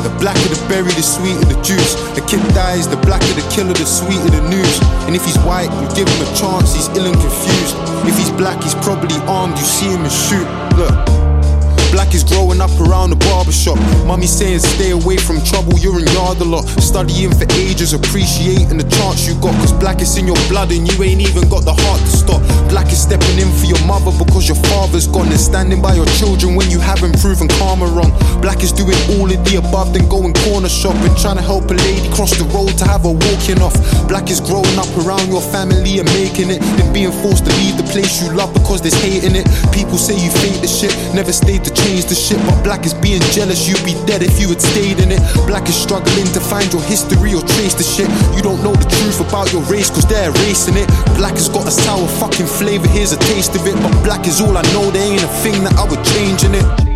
The 0.04 0.16
blacker 0.20 0.48
the 0.48 0.60
berry, 0.70 0.92
the 0.94 1.04
sweeter 1.04 1.46
the 1.46 1.60
juice. 1.62 1.96
The 2.16 2.22
kid 2.28 2.40
dies, 2.54 2.88
the 2.88 2.98
blacker 2.98 3.34
the 3.34 3.48
killer, 3.52 3.74
the 3.74 3.86
sweeter 3.86 4.30
the 4.30 4.44
news. 4.50 4.80
And 5.08 5.16
if 5.16 5.26
he's 5.26 5.38
white, 5.40 5.72
you 5.82 5.88
give 5.96 6.08
him 6.08 6.22
a 6.28 6.30
chance, 6.36 6.76
he's 6.76 6.88
ill 6.96 7.08
and 7.08 7.20
confused. 7.20 7.76
If 8.08 8.18
he's 8.18 8.32
black, 8.32 8.64
he's 8.64 8.76
probably 8.76 9.16
armed, 9.28 9.58
you 9.58 9.66
see 9.66 9.88
him 9.88 10.02
and 10.02 10.12
shoot. 10.12 10.48
Look. 10.78 11.29
Black 12.00 12.16
is 12.16 12.24
growing 12.24 12.62
up 12.62 12.72
around 12.80 13.10
the 13.10 13.20
barbershop. 13.28 13.76
Mummy 14.08 14.26
saying 14.26 14.64
stay 14.64 14.92
away 14.92 15.18
from 15.18 15.44
trouble, 15.44 15.76
you're 15.84 16.00
in 16.00 16.08
yard 16.16 16.40
a 16.40 16.48
lot. 16.48 16.64
Studying 16.80 17.36
for 17.36 17.44
ages, 17.60 17.92
appreciating 17.92 18.80
the 18.80 18.88
chance 18.88 19.28
you 19.28 19.36
got. 19.44 19.52
Cause 19.60 19.76
black 19.76 20.00
is 20.00 20.16
in 20.16 20.24
your 20.24 20.40
blood 20.48 20.72
and 20.72 20.88
you 20.88 20.96
ain't 21.04 21.20
even 21.20 21.50
got 21.52 21.68
the 21.68 21.76
heart 21.76 22.00
to 22.00 22.08
stop. 22.08 22.40
Black 22.72 22.88
is 22.88 23.04
stepping 23.04 23.36
in 23.36 23.52
for 23.60 23.68
your 23.68 23.84
mother 23.84 24.16
because 24.16 24.48
your 24.48 24.56
father's 24.72 25.12
gone. 25.12 25.28
And 25.28 25.36
standing 25.36 25.84
by 25.84 25.92
your 26.00 26.08
children 26.16 26.56
when 26.56 26.72
you 26.72 26.80
haven't 26.80 27.20
proven 27.20 27.52
karma 27.60 27.92
wrong. 27.92 28.16
Black 28.40 28.64
is 28.64 28.72
doing 28.72 28.96
all 29.20 29.28
of 29.28 29.40
the 29.44 29.60
above, 29.60 29.92
then 29.92 30.08
going 30.08 30.32
corner 30.48 30.72
shopping. 30.72 31.12
Trying 31.20 31.36
to 31.36 31.44
help 31.44 31.68
a 31.68 31.76
lady 31.76 32.08
cross 32.16 32.32
the 32.40 32.48
road 32.56 32.80
to 32.80 32.88
have 32.88 33.04
her 33.04 33.12
walking 33.12 33.60
off. 33.60 33.76
Black 34.08 34.32
is 34.32 34.40
growing 34.40 34.80
up 34.80 34.88
around 35.04 35.28
your 35.28 35.44
family 35.52 36.00
and 36.00 36.08
making 36.16 36.48
it. 36.48 36.64
Then 36.80 36.96
being 36.96 37.12
forced 37.12 37.44
to 37.44 37.52
leave 37.60 37.76
the 37.76 37.84
place 37.92 38.24
you 38.24 38.32
love 38.32 38.56
because 38.56 38.80
there's 38.80 38.96
hate 39.04 39.28
in 39.28 39.36
it. 39.36 39.44
People 39.76 40.00
say 40.00 40.16
you 40.16 40.32
fake 40.40 40.64
the 40.64 40.72
shit, 40.72 40.96
never 41.12 41.36
stayed 41.36 41.68
to 41.68 41.74
change 41.90 42.06
the 42.06 42.16
shit. 42.16 42.38
But 42.46 42.62
black 42.64 42.86
is 42.86 42.94
being 42.94 43.22
jealous, 43.34 43.68
you'd 43.68 43.84
be 43.84 43.98
dead 44.06 44.22
if 44.22 44.40
you 44.40 44.48
had 44.50 44.62
stayed 44.62 45.00
in 45.00 45.12
it. 45.12 45.22
Black 45.48 45.68
is 45.68 45.76
struggling 45.76 46.30
to 46.38 46.40
find 46.40 46.70
your 46.72 46.84
history 46.84 47.34
or 47.34 47.42
trace 47.58 47.74
the 47.74 47.84
shit. 47.84 48.10
You 48.36 48.42
don't 48.42 48.62
know 48.62 48.74
the 48.74 48.86
truth 48.86 49.20
about 49.26 49.52
your 49.52 49.64
race 49.64 49.90
cause 49.90 50.06
they're 50.06 50.30
erasing 50.30 50.78
it. 50.78 50.88
Black 51.18 51.34
has 51.34 51.50
got 51.50 51.66
a 51.68 51.72
sour 51.72 52.08
fucking 52.22 52.48
flavor, 52.48 52.88
here's 52.88 53.12
a 53.12 53.20
taste 53.34 53.56
of 53.56 53.66
it. 53.66 53.76
But 53.82 53.94
black 54.04 54.28
is 54.28 54.40
all 54.42 54.56
I 54.56 54.64
know, 54.74 54.92
there 54.92 55.02
ain't 55.02 55.24
a 55.24 55.32
thing 55.42 55.64
that 55.64 55.74
I 55.82 55.84
would 55.90 56.04
change 56.14 56.44
in 56.44 56.54
it. 56.54 56.89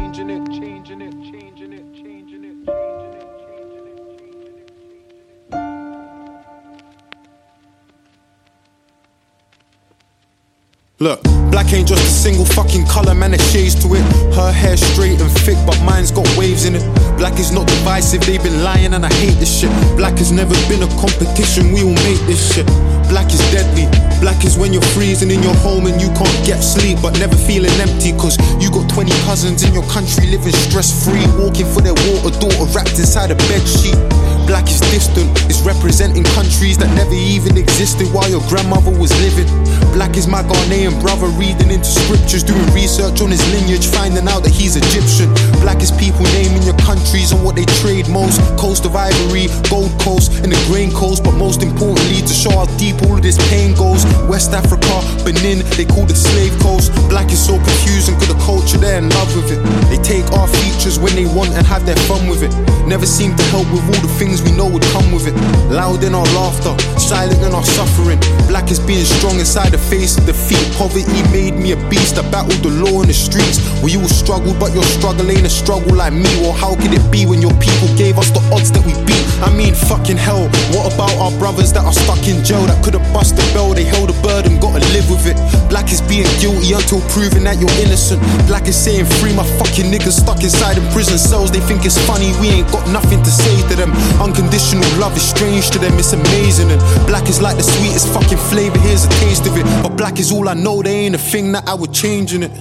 Look, 11.04 11.22
black 11.52 11.74
ain't 11.74 11.90
just 11.90 12.02
a 12.02 12.10
single 12.10 12.46
fucking 12.46 12.88
color, 12.88 13.14
man, 13.14 13.32
there's 13.32 13.52
shades 13.52 13.76
to 13.84 13.94
it. 13.94 14.02
Her 14.34 14.54
hair 14.54 14.78
straight 14.78 15.20
and 15.20 15.30
thick, 15.44 15.58
but 15.68 15.78
mine's 15.84 16.12
got 16.12 16.26
waves 16.38 16.64
in 16.64 16.76
it. 16.76 17.18
Black 17.18 17.38
is 17.40 17.52
not 17.52 17.68
divisive, 17.68 18.26
they've 18.26 18.42
been 18.42 18.64
lying 18.64 18.94
and 18.94 19.06
I 19.06 19.14
hate 19.16 19.38
this 19.38 19.60
shit. 19.60 19.70
Black 19.98 20.18
has 20.20 20.32
never 20.32 20.56
been 20.70 20.82
a 20.82 20.88
competition, 21.02 21.74
we 21.74 21.84
all 21.84 22.00
make 22.08 22.24
this 22.24 22.56
shit. 22.56 22.66
Black 23.10 23.28
is 23.34 23.42
deadly. 23.52 24.13
Black 24.24 24.46
is 24.46 24.58
when 24.58 24.72
you're 24.72 24.90
freezing 24.96 25.30
in 25.32 25.44
your 25.44 25.54
home 25.56 25.86
and 25.86 26.00
you 26.00 26.08
can't 26.16 26.48
get 26.48 26.64
sleep, 26.64 26.98
but 27.02 27.12
never 27.20 27.36
feeling 27.36 27.76
empty. 27.84 28.16
Cause 28.16 28.40
you 28.56 28.72
got 28.72 28.88
20 28.88 29.12
cousins 29.28 29.68
in 29.68 29.74
your 29.74 29.84
country 29.92 30.32
living 30.32 30.56
stress 30.64 31.04
free, 31.04 31.28
walking 31.36 31.68
for 31.68 31.82
their 31.84 31.92
water 32.08 32.32
daughter 32.40 32.64
wrapped 32.72 32.96
inside 32.96 33.32
a 33.32 33.36
bed 33.52 33.68
sheet. 33.68 34.00
Black 34.48 34.68
is 34.68 34.80
distant, 34.92 35.28
it's 35.48 35.60
representing 35.64 36.24
countries 36.36 36.78
that 36.78 36.92
never 36.96 37.16
even 37.16 37.58
existed 37.58 38.08
while 38.16 38.28
your 38.30 38.44
grandmother 38.48 38.92
was 38.92 39.12
living. 39.24 39.48
Black 39.92 40.16
is 40.18 40.28
my 40.28 40.44
Ghanaian 40.44 41.00
brother 41.00 41.28
reading 41.40 41.72
into 41.72 41.88
scriptures, 41.88 42.44
doing 42.44 42.64
research 42.76 43.22
on 43.22 43.32
his 43.32 43.44
lineage, 43.56 43.88
finding 43.88 44.28
out 44.28 44.44
that 44.44 44.52
he's 44.52 44.76
Egyptian. 44.76 45.32
Black 45.64 45.80
is 45.80 45.92
people 45.96 46.24
naming 46.36 46.64
your 46.64 46.76
countries 46.84 47.32
and 47.32 47.44
what 47.44 47.56
they 47.56 47.64
trade 47.80 48.08
most. 48.10 48.40
Coast 48.60 48.84
of 48.84 48.96
Ivory, 48.96 49.48
Gold 49.72 49.92
Coast, 50.04 50.32
and 50.44 50.52
the 50.52 50.60
Grain 50.68 50.92
Coast, 50.92 51.24
but 51.24 51.36
most 51.40 51.64
importantly, 51.64 52.20
to 52.20 52.34
show 52.34 52.52
how 52.52 52.68
deep 52.76 53.00
all 53.04 53.16
of 53.16 53.24
this 53.24 53.40
pain 53.48 53.76
goes. 53.76 54.04
West 54.28 54.54
Africa, 54.54 55.02
Benin, 55.24 55.66
they 55.78 55.86
call 55.86 56.06
it 56.10 56.16
slave 56.16 56.54
coast. 56.60 56.92
Black 57.10 57.32
is 57.32 57.40
so 57.40 57.56
confusing, 57.58 58.16
cause 58.16 58.28
the 58.28 58.40
culture 58.46 58.78
they're 58.78 58.98
in 58.98 59.10
love 59.10 59.30
with 59.36 59.52
it. 59.52 59.62
They 59.90 60.02
take 60.02 60.26
our 60.34 60.48
features 60.48 61.00
when 61.00 61.16
they 61.16 61.26
want 61.26 61.52
and 61.54 61.66
have 61.68 61.86
their 61.86 61.98
fun 62.08 62.28
with 62.28 62.44
it. 62.44 62.52
Never 62.88 63.06
seem 63.06 63.36
to 63.36 63.44
help 63.54 63.70
with 63.72 63.84
all 63.86 64.02
the 64.02 64.14
things 64.20 64.42
we 64.42 64.52
know 64.52 64.68
would 64.68 64.84
come 64.96 65.12
with 65.12 65.28
it. 65.28 65.36
Loud 65.72 66.04
in 66.04 66.16
our 66.16 66.28
laughter, 66.34 66.74
silent 67.00 67.42
in 67.42 67.54
our 67.54 67.64
suffering. 67.64 68.20
Black 68.48 68.72
is 68.72 68.80
being 68.80 69.06
strong 69.06 69.40
inside 69.40 69.72
the 69.72 69.78
face 69.78 70.18
of 70.18 70.26
defeat. 70.26 70.64
Poverty 70.76 71.24
made 71.32 71.56
me 71.56 71.72
a 71.74 71.80
beast. 71.90 72.18
I 72.18 72.24
battled 72.32 72.64
the 72.64 72.72
law 72.72 73.02
in 73.02 73.08
the 73.08 73.14
streets. 73.14 73.60
You 73.84 74.00
will 74.00 74.10
struggle, 74.10 74.56
but 74.58 74.74
your 74.74 74.84
struggle 74.84 75.30
ain't 75.30 75.46
a 75.46 75.50
struggle 75.50 75.96
like 75.96 76.14
me. 76.14 76.32
Or 76.48 76.54
how 76.54 76.76
could 76.76 76.94
it 76.94 77.06
be 77.12 77.26
when 77.26 77.42
your 77.42 77.54
people 77.62 77.88
gave 77.96 78.18
us 78.18 78.32
the 78.32 78.42
odds 78.50 78.72
that 78.72 78.84
we 78.86 78.94
beat? 79.06 79.22
I 79.46 79.54
mean, 79.54 79.76
fucking 79.76 80.18
hell. 80.18 80.50
What 80.74 80.94
about 80.94 81.14
our 81.22 81.32
brothers 81.38 81.72
that 81.74 81.86
are 81.86 81.94
stuck 81.94 82.26
in 82.26 82.44
jail 82.44 82.66
that 82.66 82.84
could 82.84 82.96
have 82.96 83.06
bust 83.14 83.36
the 83.36 83.46
bell? 83.54 83.74
They 83.74 83.84
held 83.84 84.03
a 84.10 84.18
burden, 84.22 84.60
gotta 84.60 84.84
live 84.92 85.08
with 85.10 85.28
it. 85.28 85.38
Black 85.70 85.92
is 85.92 86.02
being 86.02 86.28
guilty 86.40 86.74
until 86.74 87.02
proven 87.14 87.44
that 87.46 87.60
you're 87.60 87.78
innocent. 87.80 88.22
Black 88.48 88.68
is 88.68 88.76
saying 88.76 89.06
free 89.20 89.36
my 89.36 89.46
fucking 89.60 89.92
niggas 89.92 90.24
stuck 90.24 90.42
inside 90.44 90.78
in 90.78 90.86
prison 90.92 91.18
cells. 91.18 91.52
They 91.52 91.60
think 91.60 91.86
it's 91.86 91.98
funny, 92.08 92.32
we 92.40 92.50
ain't 92.50 92.70
got 92.72 92.88
nothing 92.90 93.22
to 93.22 93.32
say 93.32 93.56
to 93.70 93.76
them. 93.76 93.92
Unconditional 94.20 94.88
love 95.00 95.16
is 95.16 95.28
strange 95.28 95.70
to 95.72 95.80
them, 95.80 95.94
it's 96.00 96.14
amazing. 96.14 96.72
And 96.72 96.82
black 97.08 97.30
is 97.30 97.42
like 97.42 97.58
the 97.58 97.64
sweetest 97.64 98.08
fucking 98.14 98.42
flavor, 98.50 98.80
here's 98.80 99.06
a 99.06 99.10
taste 99.24 99.48
of 99.48 99.58
it. 99.58 99.66
But 99.84 99.98
black 99.98 100.20
is 100.20 100.32
all 100.32 100.50
I 100.50 100.54
know, 100.54 100.82
there 100.82 100.94
ain't 100.94 101.16
a 101.16 101.18
thing 101.18 101.52
that 101.54 101.68
I 101.68 101.74
would 101.74 101.94
change 101.94 102.34
in 102.34 102.44
it. 102.44 102.52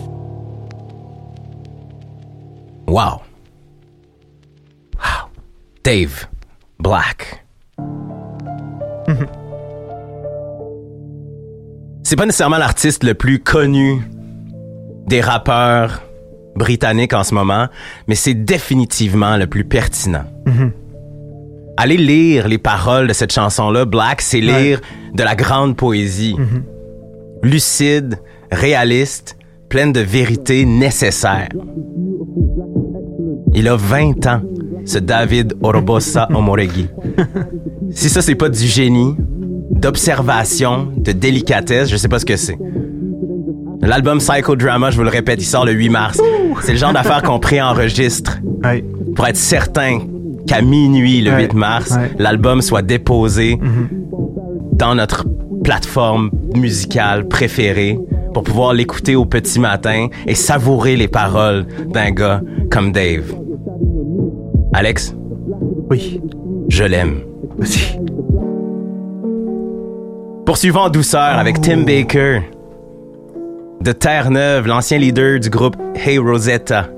Wow. 2.87 3.23
Wow. 4.97 5.31
Dave 5.83 6.27
Black. 6.79 7.41
C'est 12.13 12.17
pas 12.17 12.27
nécessairement 12.27 12.59
l'artiste 12.59 13.05
le 13.05 13.15
plus 13.15 13.39
connu 13.39 14.03
des 15.07 15.23
rappeurs 15.23 16.03
britanniques 16.55 17.15
en 17.15 17.25
ce 17.25 17.33
moment, 17.33 17.69
mais 18.07 18.15
c'est 18.17 18.35
définitivement 18.35 19.39
le 19.39 19.47
plus 19.47 19.65
pertinent. 19.65 20.25
Allez 21.79 21.97
lire 21.97 22.49
les 22.49 22.59
paroles 22.59 23.09
de 23.09 23.15
cette 23.15 23.33
chanson-là. 23.33 23.87
Black, 23.87 24.21
c'est 24.21 24.43
lire 24.43 24.83
de 25.15 25.23
la 25.23 25.35
grande 25.35 25.75
poésie. 25.75 26.37
Lucide, 27.43 28.19
réaliste, 28.51 29.39
pleine 29.71 29.95
de 29.95 30.01
vérité 30.01 30.67
nécessaire. 30.67 31.49
Il 33.55 33.69
a 33.69 33.77
20 33.77 34.27
ans, 34.27 34.43
ce 34.85 34.99
David 34.99 35.55
Orobosa 35.63 36.29
Omoregi. 36.35 36.89
si 37.91 38.11
ça, 38.11 38.21
c'est 38.21 38.35
pas 38.35 38.51
du 38.51 38.67
génie, 38.67 39.17
d'observation, 39.73 40.89
de 40.97 41.13
délicatesse, 41.13 41.89
je 41.91 41.97
sais 41.97 42.09
pas 42.09 42.19
ce 42.19 42.25
que 42.25 42.37
c'est. 42.37 42.59
L'album 43.81 44.19
Psychodrama, 44.19 44.91
je 44.91 44.97
vous 44.97 45.03
le 45.03 45.09
répète, 45.09 45.41
il 45.43 45.45
sort 45.47 45.65
le 45.67 45.73
8 45.73 45.89
mars. 45.89 46.21
C'est 46.63 46.73
le 46.73 46.79
genre 46.79 46.93
d'affaire 46.93 47.23
qu'on 47.23 47.41
préenregistre 47.41 48.39
Ouais. 48.65 48.85
pour 49.17 49.27
être 49.27 49.37
certain 49.37 50.01
qu'à 50.47 50.63
minuit, 50.63 51.21
le 51.21 51.33
Ouais. 51.33 51.43
8 51.45 51.55
mars, 51.55 51.97
l'album 52.19 52.63
soit 52.63 52.83
déposé 52.83 53.59
dans 54.73 54.95
notre 54.95 55.27
plateforme 55.65 56.31
musicale 56.55 57.27
préférée 57.27 57.99
pour 58.35 58.43
pouvoir 58.45 58.73
l'écouter 58.75 59.17
au 59.17 59.25
petit 59.25 59.59
matin 59.59 60.09
et 60.27 60.35
savourer 60.35 60.97
les 60.97 61.09
paroles 61.09 61.67
d'un 61.89 62.11
gars 62.13 62.41
comme 62.71 62.93
Dave. 62.93 63.35
Alex, 64.75 65.15
Oui. 65.91 66.21
je 66.69 66.85
l'aime. 66.85 67.21
Aussi. 67.61 67.97
Poursuivons 70.53 70.81
en 70.81 70.91
douceur 70.91 71.39
avec 71.39 71.63
Tim 71.63 71.79
Baker 71.79 72.43
de 73.81 73.93
Terre-Neuve, 73.93 74.67
l'ancien 74.67 74.99
leader 74.99 75.41
du 75.41 75.49
groupe 75.49 75.77
Hey 75.95 76.19
Rosetta. 76.19 76.89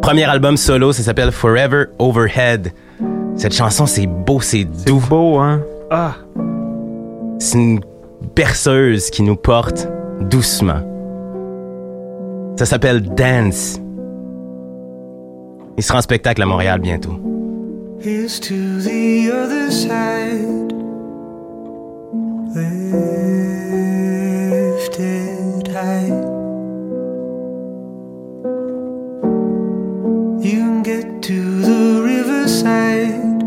Premier 0.00 0.24
album 0.24 0.56
solo, 0.56 0.94
ça 0.94 1.02
s'appelle 1.02 1.30
Forever 1.32 1.88
Overhead. 1.98 2.72
Cette 3.36 3.52
chanson, 3.52 3.84
c'est 3.84 4.06
beau, 4.06 4.40
c'est 4.40 4.64
doux. 4.64 5.02
Beau, 5.06 5.36
hein? 5.36 5.60
Ah. 5.90 6.14
C'est 7.38 7.58
une 7.58 7.80
berceuse 8.34 9.10
qui 9.10 9.22
nous 9.22 9.36
porte 9.36 9.86
doucement. 10.30 10.80
Ça 12.58 12.64
s'appelle 12.64 13.02
Dance. 13.02 13.78
Il 15.76 15.82
sera 15.82 15.98
en 15.98 16.02
spectacle 16.02 16.40
à 16.40 16.46
Montréal 16.46 16.80
bientôt. 16.80 17.20
Here's 18.02 18.40
to 18.40 18.80
the 18.80 19.30
other 19.30 19.70
side. 19.70 20.61
Lifted 22.54 22.68
high. 25.68 26.12
You 30.46 30.58
can 30.60 30.82
get 30.82 31.22
to 31.22 31.62
the 31.62 32.02
riverside 32.04 33.40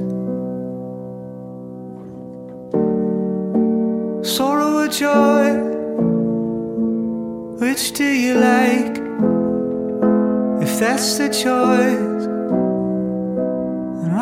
Sorrow 4.37 4.79
or 4.79 4.88
joy. 4.88 5.55
Which 7.61 7.92
do 7.92 8.05
you 8.05 8.35
like? 8.35 8.99
If 10.61 10.81
that's 10.81 11.19
the 11.19 11.29
choice, 11.29 12.15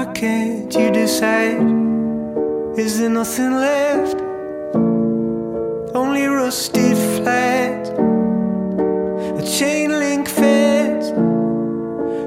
why 0.04 0.12
can't 0.12 0.74
you 0.74 0.90
decide? 0.90 1.60
Is 2.78 2.98
there 2.98 3.10
nothing 3.10 3.52
left? 3.52 4.20
Only 5.94 6.26
rusted 6.26 6.96
flags, 7.16 7.88
a 9.40 9.58
chain 9.58 9.90
link 9.90 10.28
fence 10.28 11.10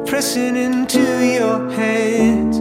pressing 0.09 0.55
into 0.55 1.03
your 1.37 1.69
hands. 1.71 2.59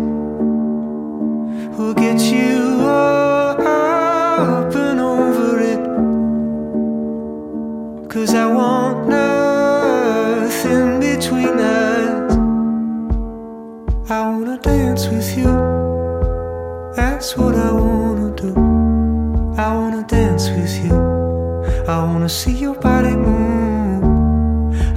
We'll 1.79 1.95
get 1.95 2.21
you 2.21 2.81
up 2.83 4.75
and 4.75 5.01
over 5.01 5.59
it. 5.73 5.83
Cause 8.11 8.35
I 8.35 8.47
want 8.47 8.66
dance 14.67 15.07
with 15.07 15.39
you. 15.39 15.51
That's 16.97 17.37
what 17.37 17.55
I 17.55 17.71
wanna 17.71 18.31
do. 18.35 18.53
I 19.57 19.69
wanna 19.79 20.05
dance 20.09 20.49
with 20.51 20.75
you. 20.85 20.97
I 21.87 21.97
wanna 22.09 22.29
see 22.29 22.57
your 22.65 22.75
body 22.75 23.15
move. 23.15 24.03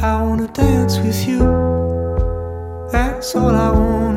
I 0.01 0.13
wanna 0.23 0.47
dance 0.47 0.97
with 0.97 1.21
you. 1.27 1.41
That's 2.91 3.36
all 3.36 3.55
I 3.67 3.69
wanna 3.71 4.08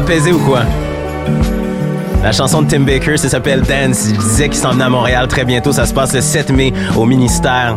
apaisé 0.00 0.32
ou 0.32 0.38
quoi? 0.38 0.60
La 2.22 2.32
chanson 2.32 2.62
de 2.62 2.68
Tim 2.68 2.80
Baker, 2.80 3.18
ça 3.18 3.28
s'appelle 3.28 3.60
Dance. 3.60 4.08
Il 4.08 4.16
disait 4.16 4.48
qu'il 4.48 4.58
s'en 4.58 4.70
venait 4.70 4.84
à 4.84 4.88
Montréal 4.88 5.28
très 5.28 5.44
bientôt. 5.44 5.72
Ça 5.72 5.84
se 5.84 5.92
passe 5.92 6.14
le 6.14 6.22
7 6.22 6.50
mai 6.50 6.72
au 6.96 7.04
ministère. 7.04 7.76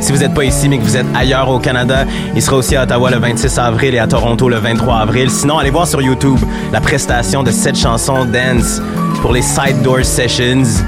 Si 0.00 0.12
vous 0.12 0.18
n'êtes 0.18 0.34
pas 0.34 0.44
ici, 0.44 0.68
mais 0.68 0.78
que 0.78 0.82
vous 0.82 0.96
êtes 0.96 1.06
ailleurs 1.14 1.48
au 1.48 1.58
Canada, 1.58 2.04
il 2.34 2.42
sera 2.42 2.56
aussi 2.56 2.76
à 2.76 2.82
Ottawa 2.82 3.10
le 3.10 3.18
26 3.18 3.58
avril 3.58 3.94
et 3.94 3.98
à 3.98 4.06
Toronto 4.06 4.48
le 4.48 4.56
23 4.56 4.96
avril. 4.96 5.30
Sinon, 5.30 5.58
allez 5.58 5.70
voir 5.70 5.86
sur 5.86 6.02
YouTube 6.02 6.38
la 6.72 6.80
prestation 6.80 7.42
de 7.42 7.50
cette 7.50 7.76
chanson 7.76 8.26
Dance 8.26 8.82
pour 9.22 9.32
les 9.32 9.42
Side 9.42 9.82
Door 9.82 10.04
Sessions. 10.04 10.84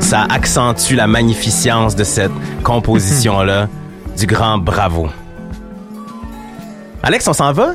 Ça 0.00 0.26
accentue 0.28 0.96
la 0.96 1.06
magnificence 1.06 1.96
de 1.96 2.04
cette 2.04 2.32
composition-là. 2.62 3.68
Du 4.18 4.26
grand 4.26 4.58
bravo. 4.58 5.06
Alex, 7.04 7.28
on 7.28 7.32
s'en 7.32 7.52
va? 7.52 7.74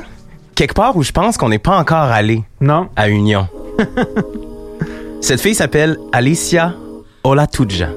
Quelque 0.54 0.74
part 0.74 0.96
où 0.96 1.02
je 1.02 1.10
pense 1.10 1.36
qu'on 1.36 1.48
n'est 1.48 1.58
pas 1.58 1.76
encore 1.76 1.96
allé. 1.98 2.44
Non. 2.60 2.88
À 2.94 3.08
Union. 3.08 3.48
Cette 5.20 5.40
fille 5.40 5.54
s'appelle 5.54 5.98
Alicia 6.12 6.74
Olatuja. 7.24 7.88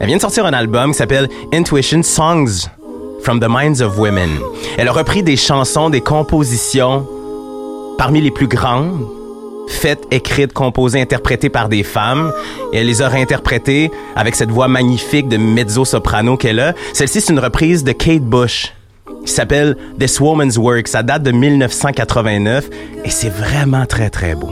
Elle 0.00 0.06
vient 0.06 0.16
de 0.16 0.22
sortir 0.22 0.46
un 0.46 0.52
album 0.52 0.92
qui 0.92 0.98
s'appelle 0.98 1.28
Intuition 1.52 2.02
Songs 2.02 2.68
from 3.22 3.40
the 3.40 3.48
Minds 3.48 3.82
of 3.82 3.98
Women. 3.98 4.30
Elle 4.78 4.88
a 4.88 4.92
repris 4.92 5.22
des 5.22 5.36
chansons, 5.36 5.90
des 5.90 6.00
compositions 6.00 7.06
parmi 7.98 8.20
les 8.20 8.30
plus 8.30 8.46
grandes, 8.46 9.06
faites, 9.68 10.04
écrites, 10.10 10.52
composées, 10.52 11.00
interprétées 11.00 11.50
par 11.50 11.68
des 11.68 11.82
femmes. 11.82 12.32
Et 12.72 12.78
elle 12.78 12.86
les 12.86 13.02
a 13.02 13.08
réinterprétées 13.08 13.90
avec 14.14 14.34
cette 14.34 14.50
voix 14.50 14.68
magnifique 14.68 15.28
de 15.28 15.36
mezzo-soprano 15.36 16.36
qu'elle 16.36 16.60
a. 16.60 16.74
Celle-ci, 16.94 17.20
c'est 17.20 17.32
une 17.32 17.40
reprise 17.40 17.84
de 17.84 17.92
Kate 17.92 18.22
Bush 18.22 18.72
qui 19.26 19.32
s'appelle 19.32 19.76
This 19.98 20.20
Woman's 20.20 20.56
Work. 20.56 20.88
Ça 20.88 21.02
date 21.02 21.22
de 21.22 21.32
1989 21.32 22.70
et 23.04 23.10
c'est 23.10 23.28
vraiment 23.28 23.84
très, 23.84 24.08
très 24.08 24.34
beau. 24.34 24.50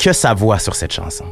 Que 0.00 0.12
sa 0.12 0.34
voix 0.34 0.58
sur 0.58 0.74
cette 0.74 0.92
chanson. 0.92 1.24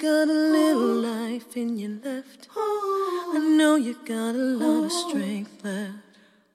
Got 0.00 0.30
a 0.30 0.32
little 0.32 0.94
life 1.02 1.54
in 1.58 1.76
you 1.76 2.00
left. 2.02 2.48
I 2.56 3.38
know 3.38 3.76
you 3.76 3.94
got 4.06 4.34
a 4.34 4.46
lot 4.62 4.84
of 4.86 4.92
strength 4.92 5.62
left. 5.62 5.92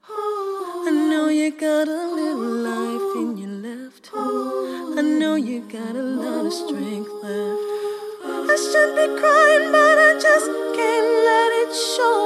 I 0.10 0.90
know 0.90 1.28
you 1.28 1.52
got 1.52 1.88
a 1.88 2.08
little 2.20 2.54
life 2.72 3.16
in 3.22 3.38
you 3.38 3.48
left. 3.48 4.10
I 4.16 5.02
know 5.04 5.36
you 5.36 5.62
got 5.62 5.96
a 5.96 6.02
lot 6.02 6.48
of 6.48 6.54
strength 6.54 7.12
left. 7.22 7.62
I 8.50 8.56
should 8.66 8.92
be 8.98 9.08
crying, 9.22 9.72
but 9.72 9.98
I 10.10 10.12
just 10.20 10.50
can't 10.78 11.12
let 11.30 11.50
it 11.62 11.72
show. 11.94 12.22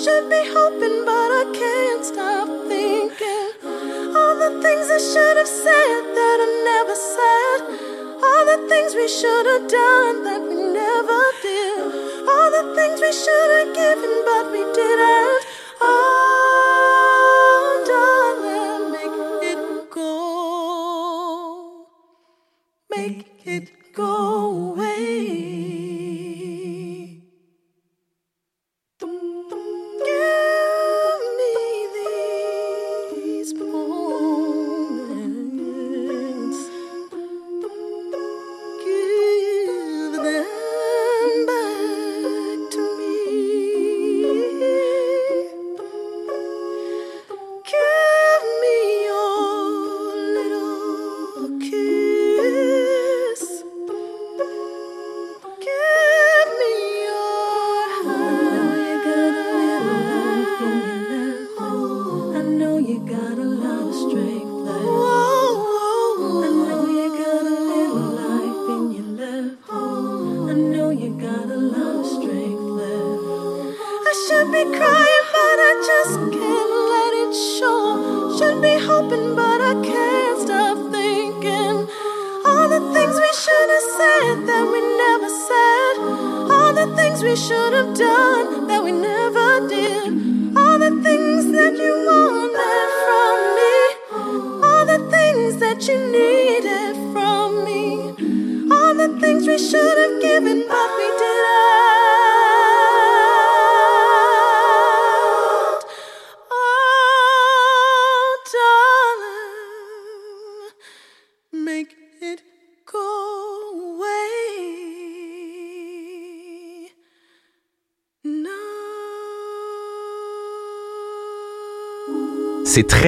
Should 0.00 0.30
be 0.30 0.42
hoping, 0.54 1.04
but 1.04 1.30
I 1.42 1.44
can't 1.52 2.04
stop 2.04 2.46
thinking. 2.70 3.50
All 4.14 4.36
the 4.38 4.62
things 4.62 4.86
I 4.88 5.00
should 5.02 5.36
have 5.36 5.48
said 5.48 6.02
that 6.14 6.38
I 6.46 6.48
never 6.70 6.94
said. 6.94 7.89
All 8.22 8.44
the 8.46 8.66
things 8.68 8.94
we 8.94 9.08
should 9.08 9.46
have 9.46 9.66
done 9.70 10.24
that 10.24 10.42
we 10.48 10.54
never 10.54 11.22
did. 11.42 11.78
All 12.28 12.50
the 12.56 12.74
things 12.76 13.00
we 13.00 13.12
should 13.12 13.50
have 13.58 13.74
given, 13.74 14.14
but 14.24 14.52
we 14.52 14.62
didn't. 14.74 15.39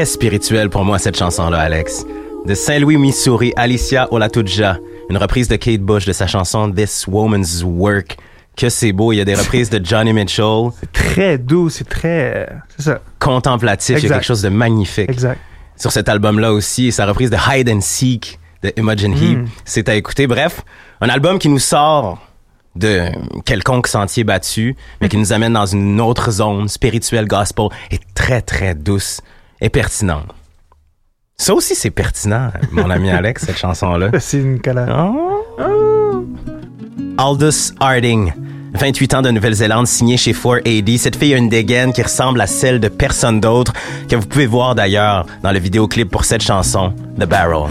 spirituelle 0.05 0.70
pour 0.70 0.84
moi, 0.84 0.98
cette 0.98 1.16
chanson-là, 1.16 1.59
Alex. 1.61 2.05
De 2.46 2.55
Saint-Louis, 2.55 2.96
Missouri, 2.96 3.53
Alicia 3.57 4.09
Olatuja, 4.12 4.78
une 5.11 5.16
reprise 5.16 5.48
de 5.48 5.57
Kate 5.57 5.80
Bush 5.80 6.05
de 6.07 6.12
sa 6.12 6.26
chanson 6.26 6.70
This 6.70 7.07
Woman's 7.07 7.62
Work. 7.64 8.16
Que 8.57 8.68
c'est 8.68 8.92
beau, 8.92 9.12
il 9.12 9.16
y 9.16 9.20
a 9.20 9.24
des 9.24 9.34
reprises 9.34 9.70
de 9.70 9.80
Johnny 9.82 10.12
Mitchell. 10.12 10.70
C'est 10.80 10.92
très 10.92 11.38
doux, 11.38 11.70
c'est 11.70 11.88
très... 11.88 12.48
Euh, 12.86 12.96
Contemplatif, 13.18 13.98
il 13.98 14.09
y 14.09 14.11
a 14.11 14.14
quelque 14.14 14.26
chose 14.26 14.42
de 14.42 14.48
magnifique. 14.50 15.09
Exact. 15.09 15.40
Sur 15.76 15.90
cet 15.90 16.09
album-là 16.09 16.53
aussi, 16.53 16.92
sa 16.92 17.07
reprise 17.07 17.30
de 17.30 17.36
Hide 17.36 17.70
and 17.70 17.80
Seek 17.80 18.38
de 18.62 18.72
Imagine 18.76 19.14
Heap, 19.14 19.38
hmm. 19.38 19.46
c'est 19.64 19.88
à 19.88 19.94
écouter. 19.94 20.26
Bref, 20.26 20.62
un 21.00 21.09
album 21.09 21.38
qui 21.38 21.48
nous 21.48 21.59
sort 21.59 22.18
de 22.76 23.07
quelconque 23.44 23.86
sentier 23.86 24.24
battu, 24.24 24.76
mais 25.00 25.09
qui 25.09 25.16
nous 25.16 25.32
amène 25.32 25.53
dans 25.53 25.66
une 25.66 26.00
autre 26.00 26.30
zone 26.30 26.68
spirituelle 26.68 27.26
gospel 27.26 27.66
et 27.90 27.98
très 28.14 28.40
très 28.40 28.74
douce 28.74 29.20
est 29.63 29.71
pertinente. 29.71 30.27
Ça 31.39 31.55
aussi, 31.55 31.75
c'est 31.75 31.91
pertinent, 31.91 32.51
mon 32.73 32.91
ami 32.91 33.11
Alex, 33.19 33.47
cette 33.47 33.57
chanson-là. 33.57 34.11
Oh. 35.59 36.27
Aldous 37.17 37.73
Harding. 37.81 38.33
28 38.75 39.15
ans 39.15 39.23
de 39.23 39.31
Nouvelle-Zélande 39.31 39.87
signé 39.87 40.17
chez 40.17 40.33
4AD. 40.33 40.99
Cette 40.99 41.17
fille 41.17 41.35
a 41.35 41.37
une 41.37 41.49
dégaine 41.49 41.93
qui 41.93 42.03
ressemble 42.03 42.41
à 42.41 42.47
celle 42.47 42.81
de 42.81 42.89
personne 42.89 43.39
d'autre, 43.39 43.73
que 44.09 44.17
vous 44.17 44.27
pouvez 44.27 44.47
voir 44.47 44.75
d'ailleurs 44.75 45.27
dans 45.43 45.53
le 45.53 45.59
vidéoclip 45.59 46.11
pour 46.11 46.25
cette 46.25 46.43
chanson, 46.43 46.95
The 47.19 47.27
Barrel. 47.27 47.71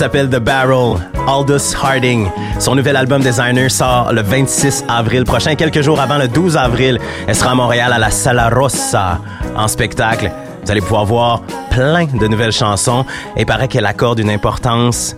S'appelle 0.00 0.30
The 0.30 0.38
Barrel. 0.38 0.96
Aldous 1.28 1.74
Harding. 1.76 2.30
Son 2.58 2.74
nouvel 2.74 2.96
album 2.96 3.20
Designer 3.20 3.70
sort 3.70 4.14
le 4.14 4.22
26 4.22 4.86
avril 4.88 5.24
prochain, 5.24 5.56
quelques 5.56 5.82
jours 5.82 6.00
avant 6.00 6.16
le 6.16 6.26
12 6.26 6.56
avril. 6.56 6.98
Elle 7.26 7.34
sera 7.34 7.50
à 7.50 7.54
Montréal 7.54 7.92
à 7.92 7.98
la 7.98 8.10
Sala 8.10 8.48
Rossa 8.48 9.20
en 9.54 9.68
spectacle. 9.68 10.32
Vous 10.64 10.70
allez 10.70 10.80
pouvoir 10.80 11.04
voir 11.04 11.42
plein 11.70 12.06
de 12.06 12.26
nouvelles 12.28 12.50
chansons 12.50 13.04
et 13.36 13.44
paraît 13.44 13.68
qu'elle 13.68 13.84
accorde 13.84 14.20
une 14.20 14.30
importance 14.30 15.16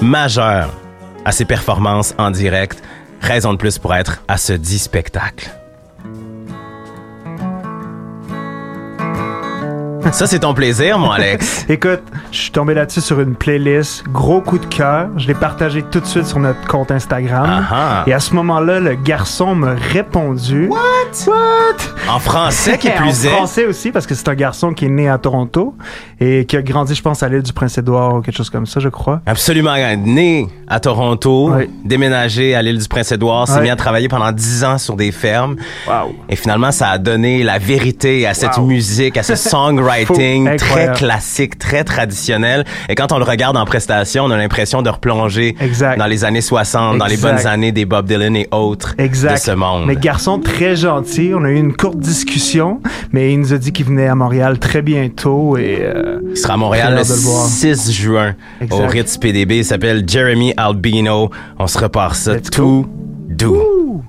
majeure 0.00 0.70
à 1.26 1.32
ses 1.32 1.44
performances 1.44 2.14
en 2.16 2.30
direct. 2.30 2.82
Raison 3.20 3.52
de 3.52 3.58
plus 3.58 3.78
pour 3.78 3.94
être 3.94 4.22
à 4.28 4.38
ce 4.38 4.54
dit 4.54 4.78
spectacle. 4.78 5.61
Ça, 10.12 10.26
c'est 10.26 10.40
ton 10.40 10.52
plaisir, 10.52 10.98
mon 10.98 11.10
Alex. 11.10 11.64
Écoute, 11.70 12.02
je 12.30 12.36
suis 12.36 12.50
tombé 12.50 12.74
là-dessus 12.74 13.00
sur 13.00 13.18
une 13.20 13.34
playlist, 13.34 14.04
gros 14.08 14.42
coup 14.42 14.58
de 14.58 14.66
cœur. 14.66 15.08
Je 15.16 15.26
l'ai 15.26 15.32
partagé 15.34 15.82
tout 15.82 16.00
de 16.00 16.06
suite 16.06 16.26
sur 16.26 16.38
notre 16.38 16.64
compte 16.68 16.90
Instagram. 16.90 17.66
Ah-ha. 17.70 18.04
Et 18.06 18.12
à 18.12 18.20
ce 18.20 18.34
moment-là, 18.34 18.78
le 18.78 18.94
garçon 18.94 19.54
m'a 19.54 19.72
répondu. 19.74 20.68
What? 20.68 20.78
What? 21.26 22.12
En 22.14 22.18
français, 22.18 22.76
qui 22.76 22.88
en 22.90 22.92
plus 22.92 23.24
est. 23.24 23.30
français 23.30 23.64
aussi, 23.64 23.90
parce 23.90 24.06
que 24.06 24.14
c'est 24.14 24.28
un 24.28 24.34
garçon 24.34 24.74
qui 24.74 24.84
est 24.84 24.90
né 24.90 25.08
à 25.08 25.16
Toronto 25.16 25.74
et 26.20 26.44
qui 26.44 26.58
a 26.58 26.62
grandi, 26.62 26.94
je 26.94 27.02
pense, 27.02 27.22
à 27.22 27.28
l'île 27.30 27.42
du 27.42 27.54
Prince-Édouard 27.54 28.16
ou 28.16 28.20
quelque 28.20 28.36
chose 28.36 28.50
comme 28.50 28.66
ça, 28.66 28.80
je 28.80 28.90
crois. 28.90 29.22
Absolument. 29.24 29.74
Né 29.96 30.46
à 30.68 30.78
Toronto, 30.78 31.52
déménagé 31.86 32.54
à 32.54 32.60
l'île 32.60 32.78
du 32.78 32.86
Prince-Édouard, 32.88 33.48
s'est 33.48 33.54
Ouais. 33.54 33.62
mis 33.62 33.70
à 33.70 33.76
travailler 33.76 34.08
pendant 34.08 34.30
10 34.30 34.62
ans 34.64 34.76
sur 34.78 34.94
des 34.94 35.10
fermes. 35.10 35.56
Wow. 35.88 36.12
Et 36.28 36.36
finalement, 36.36 36.70
ça 36.70 36.88
a 36.90 36.98
donné 36.98 37.42
la 37.42 37.58
vérité 37.58 38.26
à 38.26 38.34
cette 38.34 38.58
Wow. 38.58 38.66
musique, 38.66 39.16
à 39.16 39.22
ce 39.22 39.36
songwriting 39.36 40.01
Très 40.58 40.92
classique, 40.92 41.58
très 41.58 41.84
traditionnel. 41.84 42.64
Et 42.88 42.94
quand 42.94 43.12
on 43.12 43.18
le 43.18 43.24
regarde 43.24 43.56
en 43.56 43.64
prestation, 43.64 44.24
on 44.24 44.30
a 44.30 44.36
l'impression 44.36 44.82
de 44.82 44.90
replonger 44.90 45.56
dans 45.98 46.06
les 46.06 46.24
années 46.24 46.40
60, 46.40 46.98
dans 46.98 47.06
les 47.06 47.16
bonnes 47.16 47.46
années 47.46 47.72
des 47.72 47.84
Bob 47.84 48.06
Dylan 48.06 48.36
et 48.36 48.48
autres 48.50 48.94
Exact. 48.98 49.34
de 49.34 49.38
ce 49.38 49.50
monde. 49.52 49.86
Mais 49.86 49.96
garçon 49.96 50.38
très 50.38 50.76
gentil. 50.76 51.32
On 51.34 51.44
a 51.44 51.50
eu 51.50 51.56
une 51.56 51.74
courte 51.74 51.98
discussion, 51.98 52.80
mais 53.12 53.32
il 53.32 53.40
nous 53.40 53.52
a 53.52 53.58
dit 53.58 53.72
qu'il 53.72 53.86
venait 53.86 54.08
à 54.08 54.14
Montréal 54.14 54.58
très 54.58 54.82
bientôt 54.82 55.56
et 55.56 55.78
euh, 55.80 56.20
Il 56.30 56.36
sera 56.36 56.54
à 56.54 56.56
Montréal 56.56 56.94
le 56.94 56.96
j'ai 56.96 57.00
hâte 57.02 57.08
de 57.08 57.14
le 57.14 57.20
voir. 57.20 57.46
6 57.46 57.92
juin 57.92 58.34
au 58.70 58.86
Ritz 58.86 59.18
PDB. 59.18 59.58
Il 59.58 59.64
s'appelle 59.64 60.04
Jeremy 60.06 60.54
Albino. 60.56 61.30
On 61.58 61.66
se 61.66 61.78
repart 61.78 62.14
ça 62.14 62.40
tout 62.40 62.86
doux. 63.28 64.02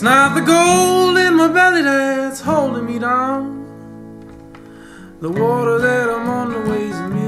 It's 0.00 0.04
not 0.06 0.34
the 0.34 0.40
gold 0.40 1.18
in 1.18 1.34
my 1.36 1.48
belly 1.48 1.82
that's 1.82 2.40
holding 2.40 2.86
me 2.86 2.98
down. 2.98 3.44
The 5.20 5.28
water 5.28 5.78
that 5.78 6.08
I'm 6.08 6.26
on 6.26 6.48
the 6.54 6.70
weighs 6.70 6.94
a 6.94 7.06
million 7.06 7.19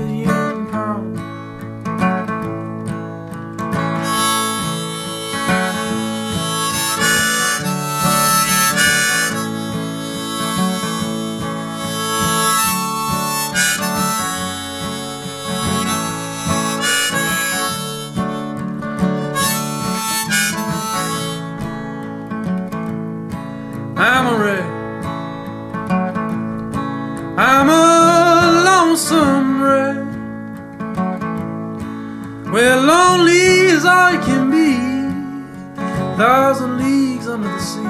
thousand 36.17 36.79
leagues 36.79 37.27
under 37.27 37.49
the 37.49 37.61
sea. 37.61 37.81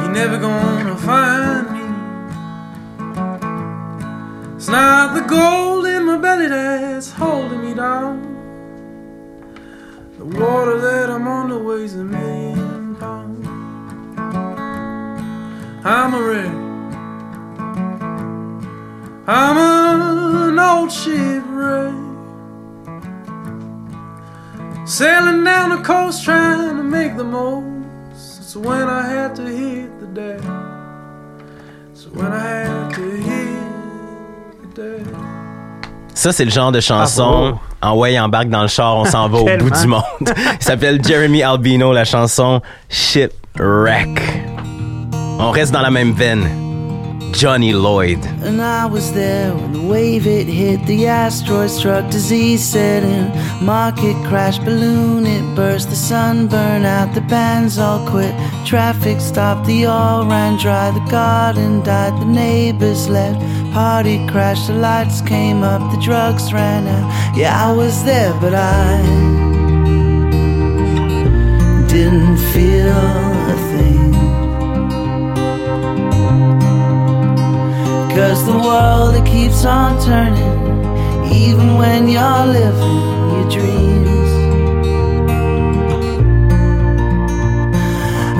You're 0.00 0.12
never 0.12 0.38
gonna 0.38 0.96
find 0.96 1.70
me. 1.72 1.86
It's 4.56 4.68
not 4.68 5.14
the 5.14 5.20
gold 5.20 5.86
in 5.86 6.06
my 6.06 6.16
belly 6.18 6.48
that's 6.48 7.10
holding 7.10 7.62
me 7.64 7.74
down. 7.74 8.22
The 10.18 10.24
water 10.24 10.80
that 10.80 11.10
I'm 11.10 11.28
on 11.28 11.50
the 11.50 11.58
weighs 11.58 11.94
a 11.94 12.04
million 12.04 12.96
pounds. 12.96 13.46
I'm 15.84 16.14
a 16.14 16.22
wreck. 16.22 16.54
I'm 19.28 19.56
an 19.58 20.58
old 20.58 20.90
shipwreck. 20.90 22.05
Sailing 24.98 25.44
down 25.44 25.68
the 25.76 25.82
coast 25.82 26.24
trying 26.24 26.74
to 26.74 26.82
make 26.82 27.18
the 27.18 27.22
most. 27.22 28.38
It's 28.40 28.56
when 28.56 28.88
I 28.88 29.06
had 29.06 29.36
to 29.36 29.42
hit 29.42 29.90
the 30.00 30.06
deck. 30.06 30.40
It's 31.92 32.06
when 32.06 32.32
I 32.32 32.64
had 32.64 32.94
to 32.94 33.02
hit 33.02 34.62
the 34.62 34.74
deck. 34.74 35.06
Ça, 36.14 36.32
c'est 36.32 36.46
le 36.46 36.50
genre 36.50 36.72
de 36.72 36.80
chanson. 36.80 37.58
En 37.82 37.94
ouais, 37.98 38.18
embarque 38.18 38.48
dans 38.48 38.62
le 38.62 38.68
char, 38.68 38.96
on 38.96 39.04
s'en 39.04 39.28
va 39.28 39.36
au 39.36 39.44
bout 39.58 39.68
du 39.68 39.86
monde. 39.86 40.02
Il 40.20 40.64
s'appelle 40.64 41.04
Jeremy 41.04 41.42
Albino, 41.42 41.92
la 41.92 42.06
chanson 42.06 42.62
Shipwreck. 42.88 44.18
On 45.38 45.50
reste 45.50 45.72
dans 45.72 45.82
la 45.82 45.90
même 45.90 46.12
veine. 46.12 46.65
Johnny 47.36 47.74
Lloyd. 47.74 48.24
And 48.40 48.62
I 48.62 48.86
was 48.86 49.12
there 49.12 49.54
when 49.54 49.72
the 49.74 49.82
wave 49.82 50.26
it 50.26 50.46
hit, 50.46 50.86
the 50.86 51.06
asteroid 51.06 51.68
struck, 51.68 52.10
disease 52.10 52.64
set 52.64 53.02
in. 53.02 53.26
Market 53.62 54.16
crash, 54.26 54.58
balloon 54.58 55.26
it 55.26 55.44
burst, 55.54 55.90
the 55.90 55.96
sun 55.96 56.48
burned 56.48 56.86
out, 56.86 57.14
the 57.14 57.20
bands 57.20 57.78
all 57.78 58.08
quit. 58.08 58.34
Traffic 58.64 59.20
stopped, 59.20 59.66
the 59.66 59.86
oil 59.86 60.24
ran 60.26 60.58
dry, 60.58 60.90
the 60.92 61.10
garden 61.10 61.82
died, 61.82 62.14
the 62.22 62.24
neighbors 62.24 63.06
left. 63.06 63.38
Party 63.74 64.26
crashed, 64.28 64.68
the 64.68 64.72
lights 64.72 65.20
came 65.20 65.62
up, 65.62 65.82
the 65.94 66.00
drugs 66.00 66.54
ran 66.54 66.86
out. 66.88 67.36
Yeah, 67.36 67.52
I 67.68 67.70
was 67.70 68.02
there, 68.04 68.32
but 68.40 68.54
I 68.54 68.96
didn't 71.86 72.38
feel 72.54 72.96
a 72.96 73.56
thing. 73.72 74.05
Cause 78.16 78.46
the 78.46 78.58
world 78.58 79.14
it 79.14 79.26
keeps 79.26 79.66
on 79.66 80.02
turning, 80.02 81.30
even 81.30 81.74
when 81.74 82.08
you're 82.08 82.46
living 82.46 82.98
your 83.34 83.50
dreams. 83.50 84.30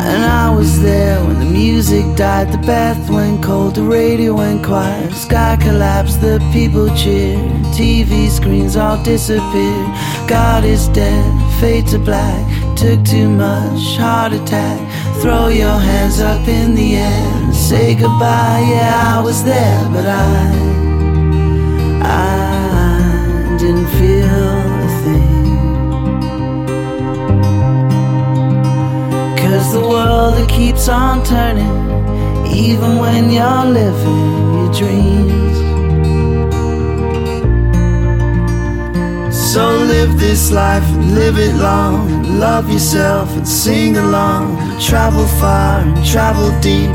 And 0.00 0.24
I 0.24 0.50
was 0.56 0.80
there 0.80 1.22
when 1.26 1.40
the 1.40 1.44
music 1.44 2.06
died, 2.16 2.52
the 2.52 2.58
bath 2.66 3.10
went 3.10 3.44
cold, 3.44 3.74
the 3.74 3.82
radio 3.82 4.32
went 4.32 4.64
quiet, 4.64 5.10
the 5.10 5.14
sky 5.14 5.58
collapsed, 5.60 6.22
the 6.22 6.38
people 6.54 6.88
cheered, 6.96 7.38
TV 7.76 8.30
screens 8.30 8.76
all 8.78 8.96
disappeared. 9.04 9.88
God 10.26 10.64
is 10.64 10.88
dead, 10.88 11.60
fade 11.60 11.86
to 11.88 11.98
black, 11.98 12.46
took 12.86 13.04
too 13.04 13.28
much, 13.28 13.96
heart 13.96 14.32
attack. 14.32 14.78
Throw 15.20 15.48
your 15.48 15.78
hands 15.90 16.20
up 16.20 16.46
in 16.46 16.74
the 16.76 16.96
air 16.96 17.52
say 17.52 17.96
goodbye. 17.96 18.64
Yeah, 18.70 19.16
I 19.16 19.20
was 19.20 19.42
there, 19.42 19.82
but 19.94 20.06
I, 20.06 20.52
I 22.04 23.56
didn't 23.58 23.90
feel 23.98 24.46
a 24.86 24.92
thing. 25.02 25.56
Cause 29.40 29.72
the 29.72 29.80
world 29.80 30.34
it 30.38 30.48
keeps 30.48 30.88
on 30.88 31.24
turning, 31.24 31.76
even 32.46 32.98
when 32.98 33.30
you're 33.30 33.64
living 33.64 34.54
your 34.54 34.72
dreams. 34.72 35.45
So 39.56 39.70
live 39.70 40.18
this 40.18 40.52
life 40.52 40.84
and 40.84 41.14
live 41.14 41.38
it 41.38 41.54
long. 41.54 42.10
And 42.10 42.38
love 42.38 42.70
yourself 42.70 43.34
and 43.38 43.48
sing 43.48 43.96
along. 43.96 44.58
Travel 44.78 45.26
far 45.40 45.80
and 45.80 45.96
travel 46.04 46.50
deep. 46.60 46.90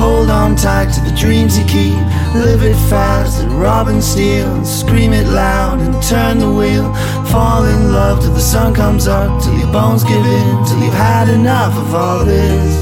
Hold 0.00 0.30
on 0.30 0.56
tight 0.56 0.94
to 0.94 1.00
the 1.02 1.14
dreams 1.14 1.58
you 1.58 1.66
keep. 1.66 2.00
Live 2.34 2.62
it 2.62 2.78
fast 2.88 3.42
and 3.42 3.52
rob 3.60 3.88
and 3.88 4.02
steal. 4.02 4.64
Scream 4.64 5.12
it 5.12 5.26
loud 5.26 5.78
and 5.80 6.02
turn 6.02 6.38
the 6.38 6.50
wheel. 6.50 6.88
Fall 7.26 7.66
in 7.66 7.92
love 7.92 8.22
till 8.22 8.32
the 8.32 8.40
sun 8.40 8.74
comes 8.74 9.06
up. 9.06 9.42
Till 9.42 9.58
your 9.58 9.70
bones 9.70 10.02
give 10.02 10.24
in. 10.24 10.64
Till 10.64 10.78
you've 10.82 10.94
had 10.94 11.28
enough 11.28 11.76
of 11.76 11.94
all 11.94 12.24
this. 12.24 12.72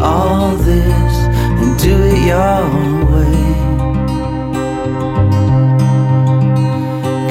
All 0.00 0.54
this. 0.54 1.14
And 1.58 1.76
do 1.80 2.00
it 2.00 2.26
your 2.28 3.03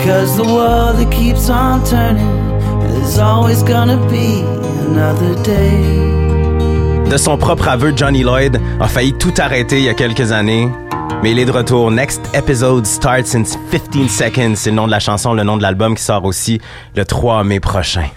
The 0.04 0.44
world 0.44 1.10
keeps 1.12 1.50
on 1.50 1.82
turning, 1.86 2.28
always 3.18 3.64
gonna 3.64 3.96
be 4.10 4.44
another 4.86 5.34
day. 5.44 7.10
De 7.10 7.16
son 7.16 7.38
propre 7.38 7.70
aveu, 7.70 7.94
Johnny 7.96 8.22
Lloyd 8.22 8.60
a 8.82 8.90
failli 8.90 9.14
tout 9.14 9.34
arrêter 9.38 9.78
il 9.78 9.86
y 9.86 9.90
a 9.90 9.94
quelques 9.94 10.34
années, 10.34 10.68
mais 11.22 11.32
il 11.32 11.40
est 11.40 11.46
de 11.46 11.52
retour. 11.52 11.90
Next 11.90 12.22
episode 12.34 12.86
starts 12.86 13.34
in 13.34 13.44
15 13.44 14.10
seconds. 14.10 14.56
C'est 14.56 14.72
le 14.72 14.76
nom 14.76 14.88
de 14.88 14.92
la 14.92 15.00
chanson, 15.00 15.34
le 15.34 15.44
nom 15.44 15.56
de 15.56 15.62
l'album 15.62 15.96
qui 15.96 16.04
sort 16.04 16.26
aussi 16.26 16.60
le 16.98 17.06
3 17.06 17.46
mai 17.46 17.62
prochain. 17.62 18.10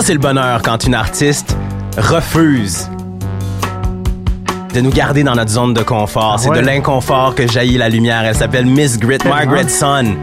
Ça, 0.00 0.06
c'est 0.06 0.14
le 0.14 0.18
bonheur 0.18 0.62
quand 0.62 0.84
une 0.84 0.94
artiste 0.94 1.54
refuse 1.98 2.88
de 4.72 4.80
nous 4.80 4.88
garder 4.88 5.22
dans 5.22 5.34
notre 5.34 5.50
zone 5.50 5.74
de 5.74 5.82
confort. 5.82 6.40
C'est 6.40 6.48
ouais? 6.48 6.58
de 6.58 6.64
l'inconfort 6.64 7.34
que 7.34 7.46
jaillit 7.46 7.76
la 7.76 7.90
lumière. 7.90 8.24
Elle 8.24 8.34
s'appelle 8.34 8.64
Miss 8.64 8.98
Grit, 8.98 9.18
Tellement. 9.18 9.36
Margaret 9.36 9.68
Sun, 9.68 10.16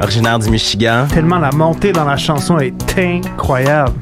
originaire 0.00 0.38
du 0.38 0.50
Michigan. 0.50 1.08
Tellement 1.12 1.40
la 1.40 1.50
montée 1.50 1.90
dans 1.90 2.04
la 2.04 2.16
chanson 2.16 2.60
est 2.60 2.96
incroyable. 2.96 3.98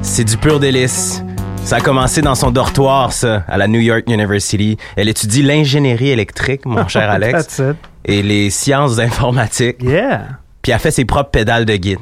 C'est 0.00 0.22
du 0.22 0.36
pur 0.36 0.60
délice. 0.60 1.24
Ça 1.64 1.78
a 1.78 1.80
commencé 1.80 2.22
dans 2.22 2.36
son 2.36 2.52
dortoir, 2.52 3.12
ça, 3.12 3.42
à 3.48 3.56
la 3.56 3.66
New 3.66 3.80
York 3.80 4.04
University. 4.06 4.76
Elle 4.94 5.08
étudie 5.08 5.42
l'ingénierie 5.42 6.10
électrique, 6.10 6.66
mon 6.66 6.86
cher 6.88 7.10
Alex, 7.10 7.62
et 8.04 8.22
les 8.22 8.50
sciences 8.50 9.00
informatiques. 9.00 9.82
Yeah. 9.82 10.20
Puis 10.62 10.70
elle 10.70 10.78
fait 10.78 10.92
ses 10.92 11.04
propres 11.04 11.30
pédales 11.30 11.64
de 11.64 11.74
guide. 11.74 11.98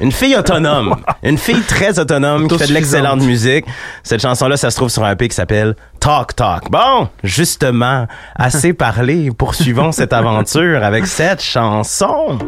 Une 0.00 0.12
fille 0.12 0.36
autonome. 0.36 0.96
Une 1.22 1.38
fille 1.38 1.62
très 1.62 1.98
autonome 1.98 2.48
qui 2.48 2.58
fait 2.58 2.66
de 2.66 2.72
l'excellente 2.72 3.22
musique. 3.22 3.64
Cette 4.02 4.20
chanson-là, 4.20 4.56
ça 4.56 4.70
se 4.70 4.76
trouve 4.76 4.88
sur 4.88 5.04
un 5.04 5.12
EP 5.12 5.28
qui 5.28 5.34
s'appelle 5.36 5.76
Talk 6.00 6.34
Talk. 6.34 6.70
Bon, 6.70 7.08
justement, 7.22 8.06
assez 8.34 8.72
parlé. 8.74 9.30
Poursuivons 9.30 9.92
cette 9.92 10.12
aventure 10.12 10.82
avec 10.82 11.06
cette 11.06 11.42
chanson. 11.42 12.38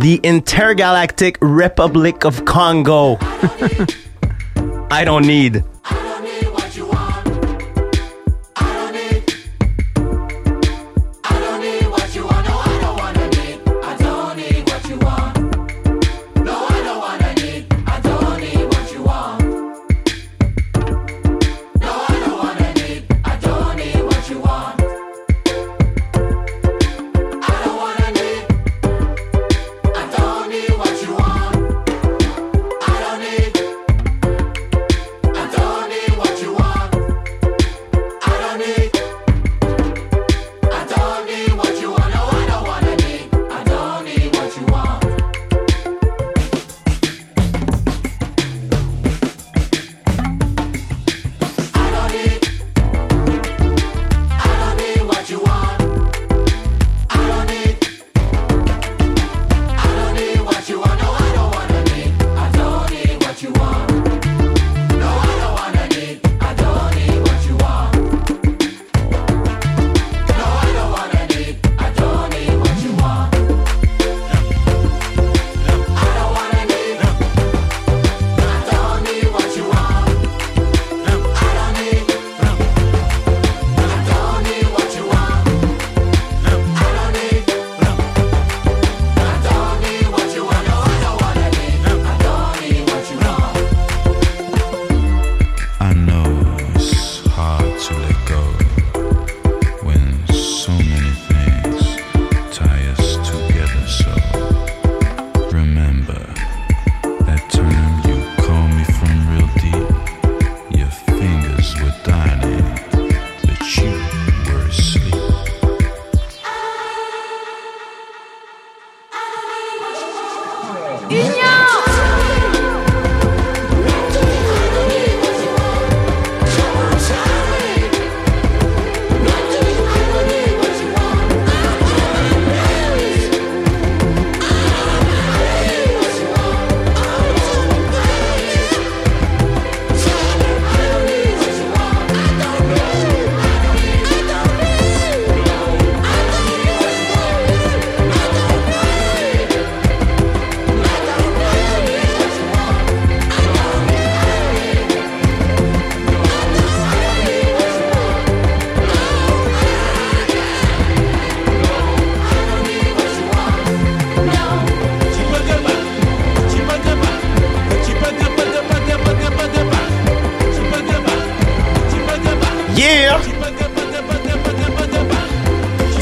The 0.00 0.20
Intergalactic 0.24 1.36
Republic 1.40 2.24
of 2.24 2.44
Congo. 2.44 3.18
I 4.90 5.04
don't 5.04 5.26
need. 5.26 5.62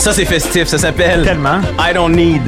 Ça, 0.04 0.12
c'est 0.12 0.26
festif. 0.26 0.66
Ça 0.66 0.76
s'appelle 0.76 1.22
Tellement. 1.22 1.62
I 1.78 1.94
Don't 1.94 2.10
Need. 2.14 2.42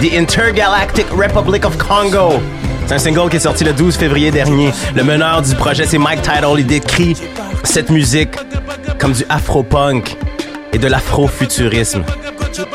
The 0.00 0.12
Intergalactic 0.18 1.06
Republic 1.12 1.64
of 1.64 1.78
Congo. 1.78 2.42
C'est 2.88 2.94
un 2.94 2.98
single 2.98 3.30
qui 3.30 3.36
est 3.36 3.38
sorti 3.38 3.62
le 3.62 3.72
12 3.72 3.94
février 3.94 4.32
dernier. 4.32 4.72
Le 4.96 5.04
meneur 5.04 5.42
du 5.42 5.54
projet, 5.54 5.86
c'est 5.86 5.96
Mike 5.96 6.22
Tidal. 6.22 6.58
Il 6.58 6.66
décrit 6.66 7.16
cette 7.62 7.88
musique 7.88 8.30
comme 8.98 9.12
du 9.12 9.24
afro-punk 9.28 10.16
et 10.72 10.78
de 10.78 10.88
l'afro-futurisme. 10.88 12.02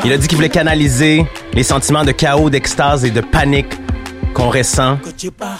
Il 0.06 0.12
a 0.14 0.16
dit 0.16 0.26
qu'il 0.26 0.36
voulait 0.36 0.48
canaliser 0.48 1.26
les 1.52 1.62
sentiments 1.62 2.04
de 2.04 2.12
chaos, 2.12 2.48
d'extase 2.48 3.04
et 3.04 3.10
de 3.10 3.20
panique 3.20 3.74
qu'on 4.32 4.48
ressent 4.48 4.98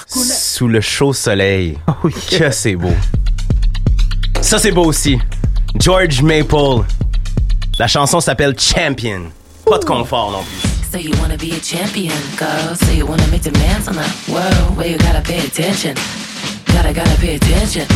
sous 0.07 0.69
le 0.69 0.81
chaud 0.81 1.13
soleil. 1.13 1.77
Oh, 2.03 2.09
Que 2.31 2.51
c'est 2.51 2.77
beau. 2.77 2.95
Ça, 4.41 4.59
c'est 4.59 4.73
beau 4.73 4.87
aussi. 4.87 5.19
George 5.79 6.23
Maple. 6.23 6.87
La 7.79 7.87
chanson 7.87 8.21
s'appelle 8.21 8.59
Champion. 8.59 9.31
Pas 9.67 9.79
de 9.79 9.85
confort 9.85 10.31
non 10.31 10.43
plus. 10.43 10.71
Say 10.91 11.03
you 11.03 11.15
wanna 11.21 11.37
be 11.37 11.53
a 11.53 11.61
champion, 11.61 12.17
girl. 12.39 12.75
Say 12.75 12.97
you 12.97 13.07
wanna 13.07 13.27
make 13.27 13.43
demands 13.43 13.87
on 13.87 13.97
the 13.97 14.33
world. 14.33 14.77
Where 14.79 14.89
you 14.89 14.97
gotta 14.97 15.21
pay 15.21 15.41
attention. 15.41 15.95
Gotta, 16.73 16.95
gotta 16.95 17.21
pay 17.21 17.37
attention. 17.37 17.87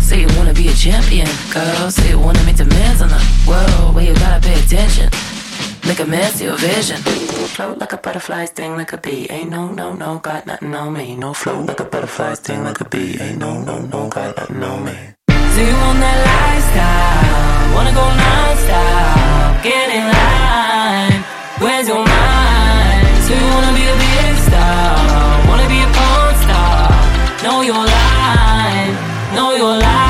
Say 0.00 0.20
you 0.20 0.28
wanna 0.36 0.54
be 0.54 0.68
a 0.68 0.72
champion, 0.72 1.26
girl. 1.52 1.90
Say 1.90 2.10
you 2.10 2.20
wanna 2.20 2.44
make 2.44 2.58
demands 2.58 3.02
on 3.02 3.08
the 3.08 3.20
world. 3.44 3.96
Where 3.96 4.04
you 4.04 4.14
gotta 4.14 4.40
pay 4.40 4.54
attention. 4.54 5.10
Make 5.84 5.98
a 5.98 6.06
mess 6.06 6.36
of 6.36 6.42
your 6.42 6.56
vision. 6.56 6.98
Float 7.56 7.78
like 7.78 7.92
a 7.92 7.96
butterfly, 7.96 8.44
sting 8.44 8.76
like 8.76 8.92
a 8.92 8.98
bee. 8.98 9.26
Ain't 9.30 9.50
no, 9.50 9.72
no, 9.72 9.94
no, 9.94 10.20
got 10.20 10.46
nothing 10.46 10.72
on 10.76 10.92
me. 10.92 11.16
No 11.16 11.34
float 11.34 11.66
like 11.66 11.80
a 11.80 11.84
butterfly, 11.84 12.34
sting 12.34 12.62
like 12.62 12.80
a 12.80 12.84
bee. 12.84 13.16
Ain't 13.20 13.38
no, 13.38 13.60
no, 13.62 13.80
no, 13.80 14.08
got 14.10 14.36
nothing 14.36 14.62
on 14.62 14.84
me. 14.84 14.96
Do 15.26 15.64
you 15.64 15.74
want 15.74 15.98
that 15.98 16.18
lifestyle? 16.28 17.47
Wanna 17.78 17.92
go 17.92 18.02
non-stop? 18.02 19.62
Get 19.62 19.88
in 19.98 20.02
line. 20.02 21.22
Where's 21.62 21.86
your 21.86 22.04
mind? 22.04 23.06
So 23.24 23.30
you 23.38 23.46
wanna 23.54 23.72
be 23.78 23.84
a 23.86 23.96
big 24.02 24.36
star? 24.48 25.46
Wanna 25.46 25.68
be 25.68 25.78
a 25.86 25.90
porn 25.96 26.34
star? 26.42 26.90
Know 27.44 27.62
your 27.62 27.84
line. 27.96 28.94
Know 29.32 29.54
your 29.54 29.78
line. 29.78 30.07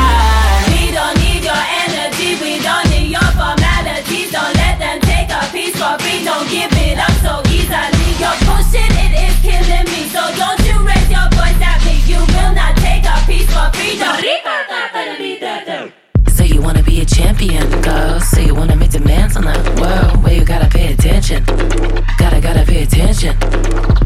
dance 19.28 19.36
on 19.36 19.44
the 19.44 19.80
world 19.80 20.22
where 20.22 20.34
you 20.34 20.44
gotta 20.44 20.68
pay 20.68 20.92
attention. 20.92 21.44
Gotta, 22.18 22.40
gotta 22.40 22.64
pay 22.64 22.82
attention. 22.82 23.36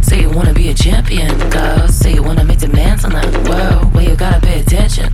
Say 0.03 0.21
you 0.21 0.31
wanna 0.31 0.55
be 0.55 0.69
a 0.69 0.75
champion, 0.75 1.31
cause 1.51 1.95
Say 1.95 2.15
you 2.15 2.23
wanna 2.23 2.45
make 2.45 2.59
demands 2.59 3.05
on 3.05 3.13
the 3.13 3.27
world 3.49 3.95
where 3.95 4.09
you 4.09 4.17
gotta 4.17 4.41
pay 4.41 4.61
attention. 4.61 5.13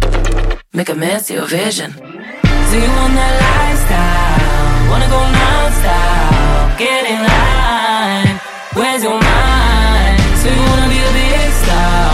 Make 0.73 0.89
a 0.89 0.95
mess 0.95 1.31
of 1.31 1.37
your 1.37 1.47
vision. 1.47 1.93
So 1.93 2.75
you 2.85 2.91
want 2.99 3.15
that 3.19 3.35
lifestyle? 3.45 4.91
Wanna 4.91 5.09
go 5.15 5.21
non-style? 5.41 6.79
Get 6.79 7.03
in 7.13 7.21
line. 7.33 8.41
Where's 8.75 9.03
your 9.03 9.21
mind? 9.21 10.21
So 10.41 10.47
you 10.49 10.63
wanna 10.71 10.89
be 10.89 11.01
a 11.09 11.13
big 11.19 11.51
star? 11.63 12.09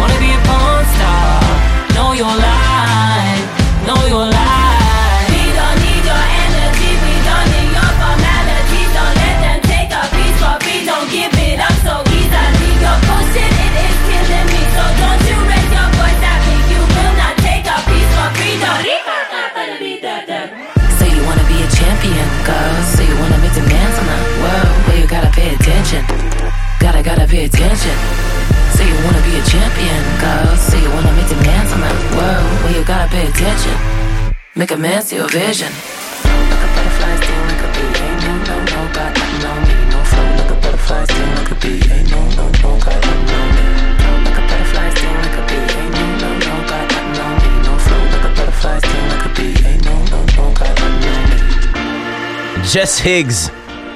Wanna 0.00 0.18
be 0.24 0.30
a 0.32 0.40
porn 0.48 0.84
star? 0.96 1.40
Know 1.94 2.12
your 2.12 2.36
life. 2.36 2.73
Attention. 25.84 26.04
Gotta, 26.80 27.02
gotta 27.02 27.26
pay 27.26 27.44
attention. 27.44 27.96
Say 28.72 28.88
you 28.88 28.96
wanna 29.04 29.20
be 29.22 29.36
a 29.36 29.44
champion, 29.44 30.00
girl. 30.20 30.56
Say 30.56 30.80
you 30.80 30.90
wanna 30.90 31.12
make 31.12 31.28
demands 31.28 31.72
on 31.72 31.80
the 31.80 31.92
world. 32.16 32.64
Well, 32.64 32.74
you 32.74 32.84
gotta 32.84 33.08
pay 33.10 33.26
attention. 33.28 33.76
Make 34.54 34.70
a 34.70 34.76
man 34.76 35.02
see 35.02 35.16
your 35.16 35.28
vision. 35.28 35.72
Like 36.24 36.62
a 36.64 36.68
sting, 37.20 37.44
like 37.50 37.64
a 37.64 37.68
bee. 37.74 37.92
Ain't 38.00 38.18
no, 38.24 38.32
no, 38.48 38.56
no, 38.64 38.80
got 38.96 39.12
me. 39.12 39.26
No 39.92 40.00
flow, 40.08 40.28
like 40.40 40.50
a 40.52 41.06
sting, 41.06 41.32
like 41.36 41.50
a 41.50 41.56
bee. 41.60 41.80
Ain't 41.92 42.10
no, 42.10 42.20
no, 42.38 42.44
no, 42.62 42.70
got 42.80 43.00
me. 43.04 43.12
Like 44.24 44.38
a 44.38 44.44
sting, 44.96 45.18
like 45.24 45.36
a 45.36 45.44
bee. 45.48 45.68
Ain't 45.80 45.92
no, 45.94 46.06
no, 46.22 46.30
no, 46.48 46.54
got 46.70 46.86
me. 46.96 47.52
No 47.66 47.72
flow, 47.84 48.02
like 48.14 48.24
a 48.24 48.80
sting, 48.80 49.06
like 49.12 49.26
a 49.26 49.30
bee. 49.36 49.56
Ain't 49.68 49.84
no, 49.84 49.96
no, 50.12 50.20
no, 50.36 50.44
got 50.54 50.74
me. 50.80 51.04
Jess 52.64 52.98
Higgs, 52.98 53.50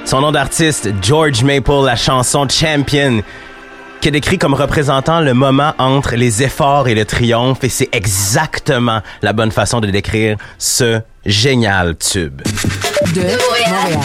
son 0.09 0.23
nom 0.23 0.33
d'artiste, 0.33 0.89
George 1.03 1.43
Maple, 1.45 1.85
la 1.85 1.95
chanson 1.95 2.49
Champion, 2.49 3.23
qui 4.01 4.09
est 4.09 4.11
décrit 4.11 4.39
comme 4.39 4.55
représentant 4.55 5.21
le 5.21 5.35
moment 5.35 5.75
entre 5.79 6.17
les 6.17 6.43
efforts 6.43 6.89
et 6.89 6.95
le 6.95 7.05
triomphe, 7.05 7.63
et 7.63 7.69
c'est 7.69 7.91
exactement 7.93 9.03
la 9.21 9.35
bonne 9.35 9.51
façon 9.51 9.81
de 9.81 9.89
décrire 9.89 10.39
ce 10.57 11.01
génial 11.27 11.95
tube. 11.99 12.41
De 13.15 13.21
Montréal. 13.21 14.01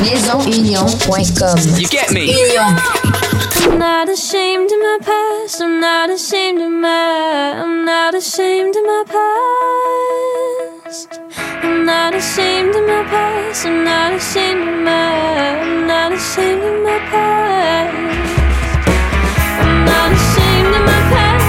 Maisonunion.com. 0.00 1.58
You 1.76 1.88
get 1.88 2.12
me. 2.12 2.26
Union. 2.30 2.76
I'm 3.66 3.78
not 3.80 4.08
ashamed 4.08 4.70
of 4.70 4.78
my 4.78 4.98
past. 5.00 5.60
I'm 5.60 5.80
not 5.80 6.08
ashamed 6.08 6.60
of 6.60 6.70
my. 6.70 7.52
I'm 7.64 7.84
not 7.84 8.14
ashamed 8.14 8.76
of 8.76 8.84
my 8.84 9.02
past. 9.08 9.55
Not 11.86 12.16
ashamed 12.16 12.74
of 12.74 12.84
my 12.84 13.04
past. 13.04 13.64
I'm 13.64 13.84
not 13.84 14.12
ashamed 14.12 14.66
of 14.66 14.82
my. 14.82 15.60
I'm 15.60 15.86
not 15.86 16.10
ashamed 16.10 16.64
of 16.64 16.82
my 16.82 16.98
past. 17.10 17.94
I'm 19.60 19.84
not 19.84 20.10
ashamed 20.10 20.74
of 20.74 20.84
my 20.84 21.00
past. 21.12 21.45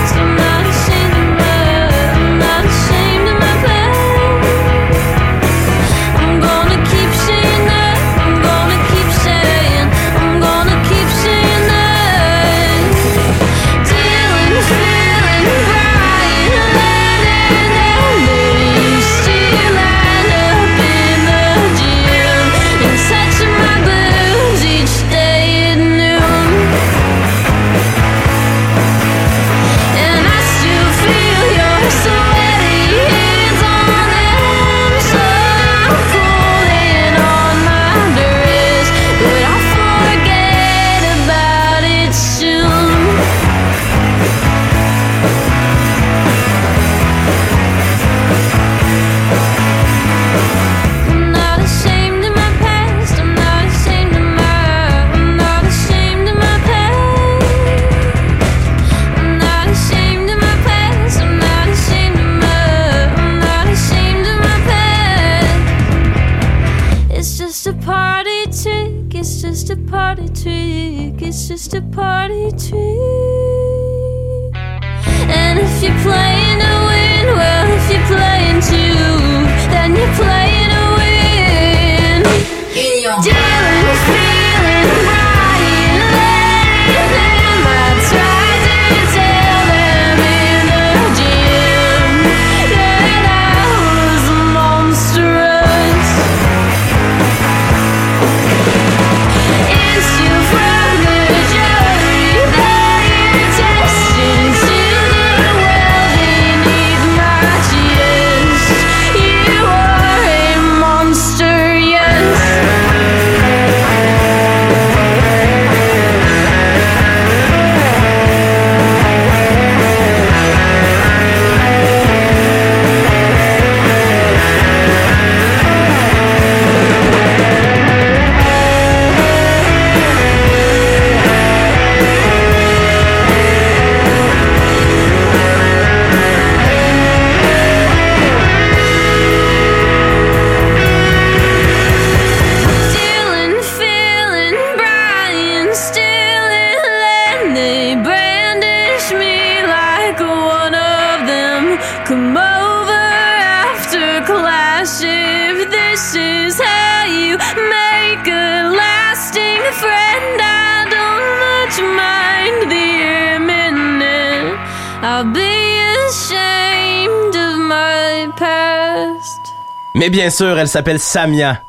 Mais 170.08 170.12
bien 170.12 170.30
sûr, 170.30 170.58
elle 170.58 170.70
s'appelle 170.70 171.00
Samia. 171.00 171.60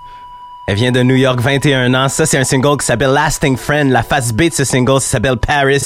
Elle 0.68 0.76
vient 0.76 0.92
de 0.92 1.02
New 1.02 1.16
York, 1.16 1.40
21 1.40 1.92
ans. 1.94 2.08
Ça, 2.08 2.24
c'est 2.24 2.38
un 2.38 2.44
single 2.44 2.76
qui 2.76 2.86
s'appelle 2.86 3.10
Lasting 3.10 3.56
Friend. 3.56 3.90
La 3.90 4.04
face 4.04 4.32
B 4.32 4.42
de 4.42 4.52
ce 4.54 4.62
single 4.62 5.00
s'appelle 5.00 5.38
Paris. 5.38 5.82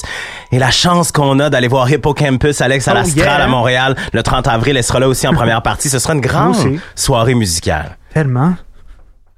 Et 0.50 0.58
la 0.58 0.70
chance 0.70 1.12
qu'on 1.12 1.38
a 1.38 1.48
d'aller 1.48 1.68
voir 1.68 1.90
Hippocampus, 1.90 2.60
Alex, 2.60 2.88
à 2.88 2.90
Oh, 2.90 2.94
l'Astral 2.96 3.24
yeah. 3.38 3.44
à 3.44 3.46
Montréal, 3.46 3.96
le 4.12 4.22
30 4.22 4.48
avril. 4.48 4.76
Elle 4.76 4.84
sera 4.84 5.00
là 5.00 5.08
aussi 5.08 5.26
en 5.26 5.32
première 5.32 5.62
partie. 5.62 5.88
Ce 5.88 5.98
sera 5.98 6.12
une 6.12 6.20
grande 6.20 6.54
aussi. 6.54 6.78
soirée 6.94 7.32
musicale. 7.34 7.96
Tellement. 8.12 8.52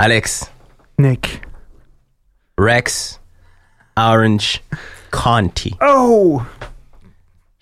Alex, 0.01 0.51
Nick. 0.99 1.41
Rex, 2.59 3.21
Orange, 3.97 4.61
Conti. 5.13 5.73
Oh! 5.87 6.43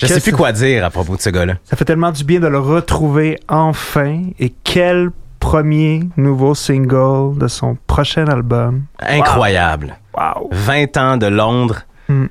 Je 0.01 0.07
sais 0.07 0.21
plus 0.21 0.33
quoi 0.33 0.51
dire 0.53 0.83
à 0.87 0.89
propos 0.89 1.15
de 1.15 1.21
ce 1.21 1.29
gars-là. 1.29 1.57
Ça 1.63 1.77
fait 1.77 1.85
tellement 1.85 2.11
du 2.11 2.25
bien 2.25 2.41
de 2.41 2.47
le 2.49 2.59
retrouver 2.59 3.39
enfin. 3.49 4.23
Et 4.39 4.49
quel 4.65 5.11
premier 5.43 6.09
nouveau 6.17 6.55
single 6.55 7.37
de 7.37 7.49
son 7.49 7.77
prochain 7.89 8.27
album. 8.29 8.85
Incroyable. 9.01 9.99
Wow. 10.17 10.49
20 10.53 10.97
ans 10.97 11.17
de 11.17 11.27
Londres. 11.27 11.81
Hmm. 12.09 12.27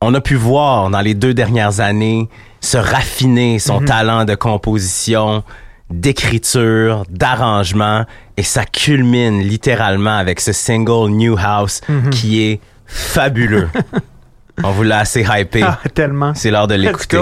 On 0.00 0.14
a 0.14 0.20
pu 0.22 0.34
voir 0.34 0.88
dans 0.90 1.00
les 1.02 1.14
deux 1.14 1.34
dernières 1.34 1.80
années 1.80 2.28
se 2.60 2.78
raffiner 2.78 3.58
son 3.58 3.80
Mhm. 3.80 3.86
talent 3.86 4.24
de 4.24 4.34
composition, 4.34 5.44
d'écriture, 5.90 7.04
d'arrangement, 7.10 8.04
et 8.38 8.42
ça 8.42 8.64
culmine 8.64 9.40
littéralement 9.40 10.16
avec 10.16 10.40
ce 10.40 10.52
single 10.52 11.10
New 11.10 11.36
House 11.38 11.82
Mhm. 11.88 12.10
qui 12.10 12.42
est 12.42 12.60
fabuleux. 12.86 13.68
On 14.64 14.70
vous 14.70 14.82
l'a 14.84 15.00
assez 15.00 15.26
hypé. 15.28 15.62
Ah, 15.62 15.78
tellement. 15.94 16.32
C'est 16.34 16.50
l'heure 16.50 16.68
de 16.68 16.74
l'écouter. 16.76 17.18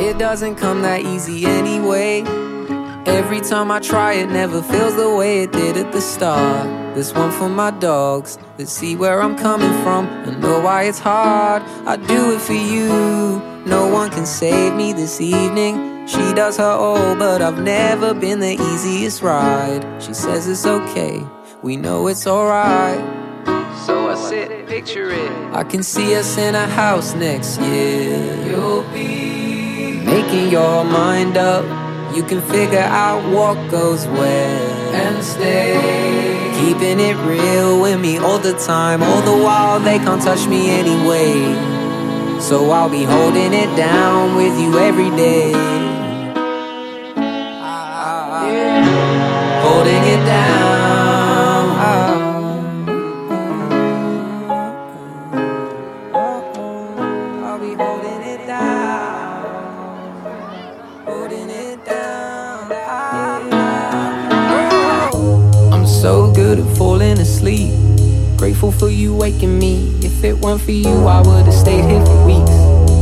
It 0.00 0.16
doesn't 0.18 0.54
come 0.60 0.80
that 0.82 1.00
easy 1.00 1.44
anyway. 1.46 2.24
Every 3.06 3.40
time 3.40 3.70
I 3.70 3.78
try, 3.80 4.14
it 4.14 4.30
never 4.30 4.62
feels 4.62 4.96
the 4.96 5.14
way 5.14 5.42
it 5.42 5.52
did 5.52 5.76
at 5.76 5.92
the 5.92 6.00
start. 6.00 6.94
This 6.94 7.14
one 7.14 7.30
for 7.30 7.48
my 7.48 7.70
dogs 7.70 8.38
that 8.56 8.68
see 8.68 8.96
where 8.96 9.22
I'm 9.22 9.36
coming 9.36 9.72
from 9.82 10.06
and 10.26 10.40
know 10.40 10.60
why 10.60 10.84
it's 10.84 10.98
hard. 10.98 11.62
I 11.86 11.96
do 11.96 12.34
it 12.34 12.40
for 12.40 12.54
you. 12.54 12.88
No 13.64 13.86
one 13.86 14.10
can 14.10 14.26
save 14.26 14.74
me 14.74 14.92
this 14.92 15.20
evening. 15.20 16.06
She 16.06 16.32
does 16.34 16.56
her 16.56 16.64
all, 16.64 17.14
but 17.16 17.40
I've 17.40 17.62
never 17.62 18.14
been 18.14 18.40
the 18.40 18.54
easiest 18.72 19.22
ride. 19.22 19.84
She 20.02 20.14
says 20.14 20.48
it's 20.48 20.66
okay. 20.66 21.24
We 21.62 21.76
know 21.76 22.08
it's 22.08 22.26
alright. 22.26 22.98
So 23.86 24.10
I 24.10 24.14
sit, 24.16 24.66
picture 24.66 25.10
it. 25.10 25.30
I 25.54 25.64
can 25.64 25.82
see 25.82 26.14
us 26.16 26.36
in 26.36 26.54
a 26.54 26.66
house 26.66 27.14
next 27.14 27.60
year. 27.60 28.46
You'll 28.46 28.82
be 28.92 30.00
making 30.04 30.50
your 30.50 30.84
mind 30.84 31.36
up. 31.36 31.87
You 32.14 32.22
can 32.22 32.40
figure 32.40 32.78
out 32.78 33.20
what 33.32 33.70
goes 33.70 34.06
where 34.06 34.94
and 34.94 35.22
stay. 35.22 35.74
Keeping 36.58 36.98
it 37.00 37.16
real 37.26 37.80
with 37.80 38.00
me 38.00 38.18
all 38.18 38.38
the 38.38 38.54
time. 38.58 39.02
All 39.02 39.20
the 39.22 39.44
while 39.44 39.78
they 39.78 39.98
can't 39.98 40.22
touch 40.22 40.46
me 40.48 40.70
anyway. 40.70 41.34
So 42.40 42.70
I'll 42.70 42.88
be 42.88 43.04
holding 43.04 43.52
it 43.52 43.76
down 43.76 44.36
with 44.36 44.58
you 44.58 44.78
every 44.78 45.10
day. 45.10 45.52
For 70.68 70.72
you, 70.72 71.06
I 71.06 71.22
would 71.22 71.46
have 71.46 71.54
stayed 71.54 71.86
here 71.88 72.04
for 72.04 72.26
weeks. 72.26 72.50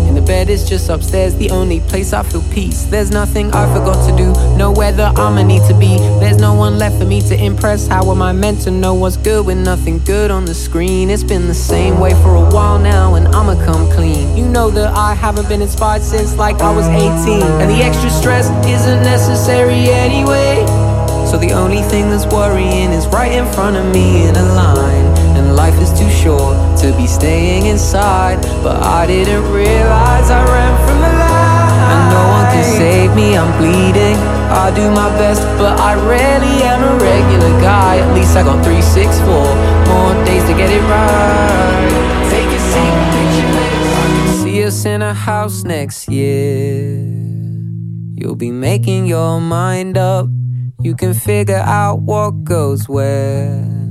And 0.07 0.17
the 0.17 0.23
bed 0.23 0.49
is 0.49 0.69
just 0.69 0.89
upstairs, 0.89 1.35
the 1.35 1.51
only 1.51 1.81
place 1.81 2.12
I 2.12 2.23
feel 2.23 2.45
peace. 2.53 2.85
There's 2.85 3.11
nothing 3.11 3.53
I 3.53 3.67
forgot 3.75 4.09
to 4.09 4.17
do, 4.17 4.31
nowhere 4.57 4.93
that 4.93 5.19
I'ma 5.19 5.43
need 5.43 5.62
to 5.67 5.75
be. 5.75 5.99
There's 6.21 6.39
no 6.39 6.55
one 6.55 6.79
left 6.79 6.97
for 6.97 7.05
me 7.05 7.21
to 7.23 7.35
impress. 7.35 7.89
How 7.89 8.09
am 8.12 8.23
I 8.23 8.31
meant 8.31 8.61
to 8.67 8.71
know 8.71 8.95
what's 8.95 9.17
good 9.17 9.47
when 9.47 9.64
nothing 9.64 9.99
good 10.05 10.31
on 10.31 10.45
the 10.45 10.55
screen? 10.55 11.11
It's 11.11 11.25
been 11.25 11.49
the 11.49 11.61
same 11.73 11.99
way 11.99 12.12
for 12.23 12.37
a 12.37 12.49
while 12.55 12.79
now, 12.79 13.17
and 13.17 13.27
I'ma 13.35 13.57
come 13.64 13.91
clean. 13.91 14.37
You 14.37 14.47
know 14.47 14.71
that 14.71 14.97
I 14.97 15.14
haven't 15.14 15.49
been 15.49 15.61
inspired 15.61 16.03
since 16.03 16.37
like 16.37 16.61
I 16.61 16.71
was 16.71 16.87
18. 16.87 17.43
And 17.61 17.69
the 17.69 17.83
extra 17.83 18.11
stress 18.11 18.47
isn't 18.64 19.03
necessary 19.03 19.91
anyway. 19.91 20.64
So 21.27 21.37
the 21.37 21.51
only 21.51 21.83
thing 21.91 22.11
that's 22.11 22.27
worrying 22.27 22.93
is 22.93 23.09
right 23.09 23.33
in 23.33 23.45
front 23.55 23.77
of 23.77 23.93
me 23.93 24.29
in 24.29 24.37
a 24.37 24.45
line. 24.55 24.96
Life 25.57 25.81
is 25.81 25.91
too 25.99 26.11
short 26.11 26.55
to 26.81 26.93
be 26.97 27.07
staying 27.07 27.67
inside. 27.67 28.41
But 28.63 28.77
I 28.83 29.07
didn't 29.07 29.51
realize 29.51 30.31
I 30.31 30.45
ran 30.45 30.75
from 30.87 30.99
the 31.01 31.13
light. 31.23 31.57
And 31.93 32.03
no 32.13 32.23
one 32.37 32.47
can 32.53 32.65
save 32.65 33.15
me, 33.17 33.37
I'm 33.37 33.51
bleeding. 33.59 34.17
I 34.53 34.71
do 34.75 34.91
my 34.91 35.09
best, 35.17 35.43
but 35.59 35.81
I 35.81 35.95
rarely 35.95 36.63
am 36.63 36.83
a 36.83 36.95
regular 37.03 37.53
guy. 37.61 37.99
At 37.99 38.15
least 38.15 38.37
I 38.37 38.43
got 38.43 38.63
364 38.65 39.33
more 39.89 40.13
days 40.27 40.45
to 40.45 40.55
get 40.55 40.71
it 40.71 40.85
right. 40.93 41.89
Take 42.31 42.51
a 42.53 42.61
seat. 42.71 42.95
I 43.97 44.07
can 44.15 44.45
see 44.45 44.63
us 44.63 44.85
in 44.85 45.01
a 45.01 45.15
house 45.15 45.65
next 45.65 46.09
year. 46.09 47.01
You'll 48.15 48.37
be 48.37 48.51
making 48.51 49.07
your 49.07 49.41
mind 49.41 49.97
up. 49.97 50.27
You 50.81 50.95
can 50.95 51.15
figure 51.15 51.65
out 51.65 52.01
what 52.01 52.45
goes 52.45 52.89
where. 52.89 53.86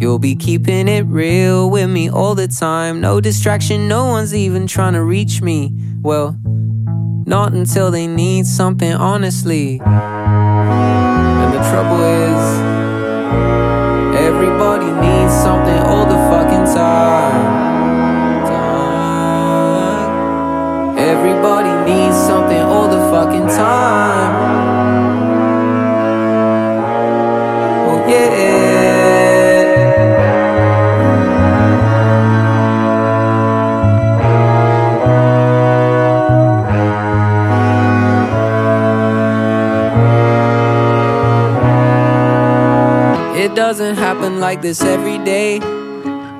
You'll 0.00 0.18
be 0.18 0.34
keeping 0.34 0.88
it 0.88 1.04
real 1.04 1.68
with 1.68 1.90
me 1.90 2.08
all 2.08 2.34
the 2.34 2.48
time. 2.48 3.02
No 3.02 3.20
distraction, 3.20 3.86
no 3.86 4.06
one's 4.06 4.34
even 4.34 4.66
trying 4.66 4.94
to 4.94 5.04
reach 5.04 5.42
me. 5.42 5.74
Well, 6.00 6.38
not 7.26 7.52
until 7.52 7.90
they 7.90 8.06
need 8.06 8.46
something, 8.46 8.94
honestly. 8.94 9.78
And 9.84 11.52
the 11.52 11.58
trouble 11.68 12.00
is, 12.02 12.60
everybody 14.16 14.86
needs 14.86 15.34
something 15.34 15.78
all 15.80 16.06
the 16.06 16.16
fucking 16.30 16.64
time. 16.74 17.58
Everybody 20.98 21.92
needs 21.92 22.16
something 22.16 22.62
all 22.62 22.88
the 22.88 23.00
fucking 23.10 23.48
time. 23.48 24.32
Oh, 27.86 28.08
yeah. 28.08 28.59
It 43.40 43.54
doesn't 43.54 43.94
happen 43.94 44.38
like 44.38 44.60
this 44.60 44.82
every 44.82 45.16
day. 45.24 45.60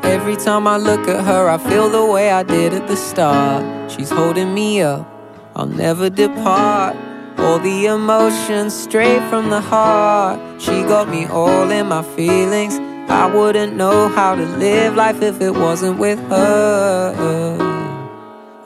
Every 0.02 0.36
time 0.36 0.66
I 0.66 0.76
look 0.76 1.08
at 1.08 1.24
her, 1.24 1.48
I 1.48 1.56
feel 1.56 1.88
the 1.88 2.04
way 2.04 2.30
I 2.30 2.42
did 2.42 2.74
at 2.74 2.88
the 2.88 2.94
start. 2.94 3.90
She's 3.90 4.10
holding 4.10 4.52
me 4.52 4.82
up, 4.82 5.08
I'll 5.56 5.64
never 5.64 6.10
depart. 6.10 6.94
All 7.38 7.58
the 7.58 7.86
emotions 7.86 8.74
straight 8.78 9.22
from 9.30 9.48
the 9.48 9.62
heart. 9.62 10.60
She 10.60 10.82
got 10.82 11.08
me 11.08 11.24
all 11.24 11.70
in 11.70 11.86
my 11.86 12.02
feelings. 12.02 12.78
I 13.08 13.34
wouldn't 13.34 13.76
know 13.76 14.08
how 14.08 14.34
to 14.34 14.44
live 14.58 14.94
life 14.94 15.22
if 15.22 15.40
it 15.40 15.52
wasn't 15.52 15.98
with 15.98 16.18
her. 16.28 17.56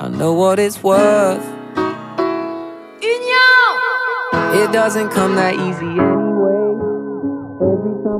I 0.00 0.08
know 0.08 0.32
what 0.32 0.58
it's 0.58 0.82
worth. 0.82 1.46
It 4.60 4.72
doesn't 4.72 5.10
come 5.10 5.36
that 5.36 5.54
easy 5.54 6.13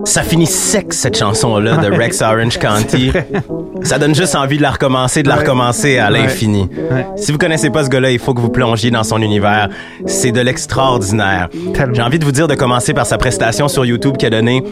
Ça 0.04 0.22
finit 0.22 0.46
sec, 0.46 0.92
cette 0.92 1.18
chanson-là 1.18 1.76
de. 1.78 1.94
Rex 1.94 2.20
Orange 2.22 2.58
County. 2.58 3.12
Ça 3.82 3.98
donne 3.98 4.14
juste 4.14 4.34
envie 4.34 4.56
de 4.56 4.62
la 4.62 4.72
recommencer, 4.72 5.22
de 5.22 5.28
la 5.28 5.36
recommencer 5.36 5.98
à 5.98 6.10
l'infini. 6.10 6.68
Si 7.16 7.32
vous 7.32 7.38
connaissez 7.38 7.70
pas 7.70 7.84
ce 7.84 7.88
gars-là, 7.88 8.10
il 8.10 8.18
faut 8.18 8.34
que 8.34 8.40
vous 8.40 8.50
plongiez 8.50 8.90
dans 8.90 9.04
son 9.04 9.22
univers. 9.22 9.68
C'est 10.06 10.32
de 10.32 10.40
l'extraordinaire. 10.40 11.48
J'ai 11.92 12.02
envie 12.02 12.18
de 12.18 12.24
vous 12.24 12.32
dire 12.32 12.48
de 12.48 12.54
commencer 12.54 12.94
par 12.94 13.06
sa 13.06 13.18
prestation 13.18 13.68
sur 13.68 13.84
YouTube 13.84 14.16
qu'il 14.16 14.28
a 14.28 14.30
donnée 14.30 14.62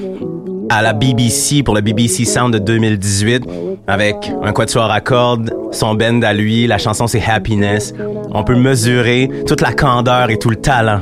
à 0.68 0.82
la 0.82 0.92
BBC 0.92 1.62
pour 1.62 1.74
le 1.74 1.80
BBC 1.80 2.24
Sound 2.24 2.52
de 2.54 2.58
2018 2.58 3.44
avec 3.86 4.32
un 4.42 4.52
quatuor 4.52 4.90
à 4.90 5.00
cordes, 5.00 5.52
son 5.70 5.94
bend 5.94 6.22
à 6.22 6.32
lui, 6.32 6.66
la 6.66 6.78
chanson 6.78 7.06
c'est 7.06 7.22
Happiness. 7.22 7.92
On 8.30 8.42
peut 8.44 8.54
mesurer 8.54 9.28
toute 9.46 9.60
la 9.60 9.72
candeur 9.72 10.30
et 10.30 10.38
tout 10.38 10.50
le 10.50 10.56
talent 10.56 11.00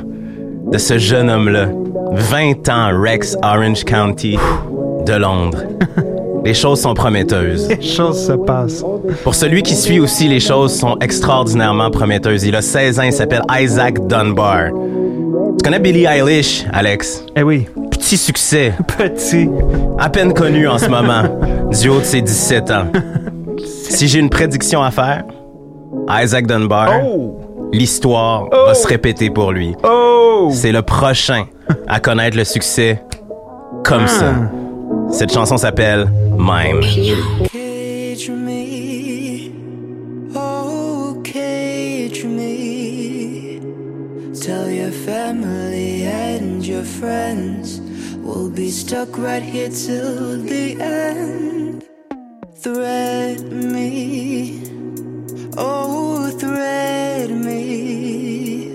de 0.72 0.78
ce 0.78 0.98
jeune 0.98 1.30
homme-là. 1.30 1.68
20 2.12 2.68
ans, 2.68 2.90
Rex 3.00 3.36
Orange 3.42 3.84
County 3.84 4.38
de 5.06 5.12
Londres. 5.14 5.62
Les 6.44 6.54
choses 6.54 6.80
sont 6.80 6.94
prometteuses. 6.94 7.68
Les 7.68 7.82
choses 7.82 8.26
se 8.26 8.32
passent. 8.32 8.82
Pour 9.24 9.34
celui 9.34 9.62
qui 9.62 9.74
suit 9.74 10.00
aussi, 10.00 10.26
les 10.26 10.40
choses 10.40 10.74
sont 10.74 10.96
extraordinairement 11.00 11.90
prometteuses. 11.90 12.44
Il 12.44 12.56
a 12.56 12.62
16 12.62 12.98
ans, 12.98 13.02
il 13.02 13.12
s'appelle 13.12 13.42
Isaac 13.50 14.06
Dunbar. 14.06 14.70
Tu 15.58 15.62
connais 15.62 15.78
Billie 15.80 16.06
Eilish, 16.06 16.64
Alex? 16.72 17.26
Eh 17.36 17.42
oui. 17.42 17.66
Petit 17.90 18.16
succès. 18.16 18.72
Petit. 18.96 19.50
À 19.98 20.08
peine 20.08 20.32
connu 20.32 20.66
en 20.66 20.78
ce 20.78 20.88
moment, 20.88 21.24
du 21.78 21.90
haut 21.90 21.98
de 22.00 22.04
ses 22.04 22.22
17 22.22 22.70
ans. 22.70 22.86
Si 23.90 24.06
j'ai 24.08 24.20
une 24.20 24.30
prédiction 24.30 24.82
à 24.82 24.90
faire, 24.90 25.24
Isaac 26.08 26.46
Dunbar, 26.46 26.90
l'histoire 27.72 28.48
oh! 28.52 28.66
va 28.66 28.74
se 28.74 28.86
répéter 28.86 29.30
pour 29.30 29.52
lui. 29.52 29.74
Oh! 29.84 30.50
C'est 30.52 30.72
le 30.72 30.82
prochain 30.82 31.46
à 31.86 32.00
connaître 32.00 32.36
le 32.36 32.44
succès 32.44 33.02
comme 33.84 34.04
ah. 34.04 34.08
ça. 34.08 34.34
Cette 35.10 35.32
chanson 35.32 35.56
s'appelle 35.56 36.10
Mime. 36.38 36.80
Cage 37.52 38.30
me. 38.30 39.50
Oh, 40.34 41.16
me. 42.24 43.60
Tell 44.34 44.70
your 44.70 44.90
family 44.90 46.06
and 46.06 46.64
your 46.64 46.84
friends 46.84 47.80
we'll 48.22 48.50
be 48.50 48.70
stuck 48.70 49.18
right 49.18 49.42
here 49.42 49.68
till 49.68 50.42
the 50.42 50.80
end. 50.80 51.84
Thread 52.56 53.52
me. 53.52 54.79
Oh, 55.56 56.30
thread 56.30 57.30
me. 57.30 58.72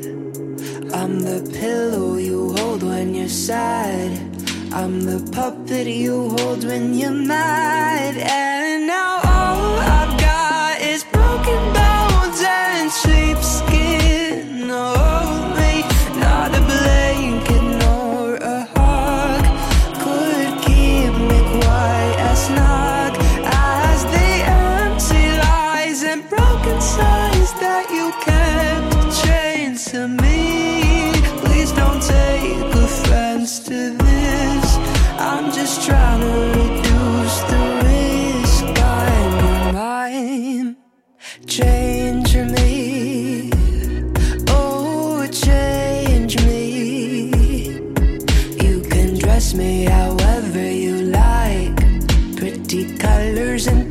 I'm 0.93 1.19
the 1.19 1.49
pillow 1.57 2.17
you 2.17 2.53
hold 2.57 2.83
when 2.83 3.15
you're 3.15 3.27
sad. 3.29 4.11
I'm 4.73 5.01
the 5.01 5.19
puppet 5.31 5.87
you 5.87 6.29
hold 6.37 6.63
when 6.65 6.93
you're 6.93 7.11
mad. 7.11 8.17
And 8.17 8.87
now 8.87 9.24
me 49.55 49.85
however 49.85 50.71
you 50.71 50.95
like. 51.03 51.75
Pretty 52.35 52.97
colors 52.97 53.67
and 53.67 53.84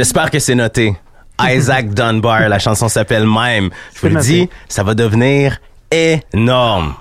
J'espère 0.00 0.30
que 0.30 0.38
c'est 0.38 0.54
noté. 0.54 0.96
Isaac 1.38 1.90
Dunbar, 1.94 2.48
la 2.48 2.58
chanson 2.58 2.88
s'appelle 2.88 3.26
Même. 3.26 3.68
Je 3.94 4.00
vous 4.00 4.14
le 4.14 4.18
dis, 4.22 4.48
ça 4.66 4.82
va 4.82 4.94
devenir 4.94 5.58
énorme. 5.90 6.94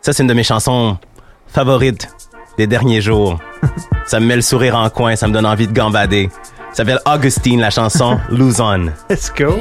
Ça, 0.00 0.12
c'est 0.12 0.24
une 0.24 0.28
de 0.28 0.34
mes 0.34 0.42
chansons 0.42 0.98
favorites 1.46 2.08
des 2.58 2.66
derniers 2.66 3.00
jours. 3.00 3.38
ça 4.06 4.18
me 4.18 4.26
met 4.26 4.34
le 4.34 4.42
sourire 4.42 4.74
en 4.74 4.90
coin, 4.90 5.14
ça 5.14 5.28
me 5.28 5.32
donne 5.32 5.46
envie 5.46 5.68
de 5.68 5.72
gambader. 5.72 6.28
Ça 6.72 6.78
s'appelle 6.78 6.98
Augustine, 7.06 7.60
la 7.60 7.70
chanson 7.70 8.18
Lose 8.28 8.60
On. 8.60 8.86
Let's 9.08 9.32
go. 9.32 9.60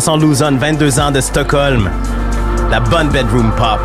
Chanson 0.00 0.16
Luzon, 0.16 0.56
22 0.56 0.98
ans 0.98 1.10
de 1.10 1.20
Stockholm. 1.20 1.90
La 2.70 2.80
bonne 2.80 3.10
bedroom 3.10 3.52
pop. 3.54 3.78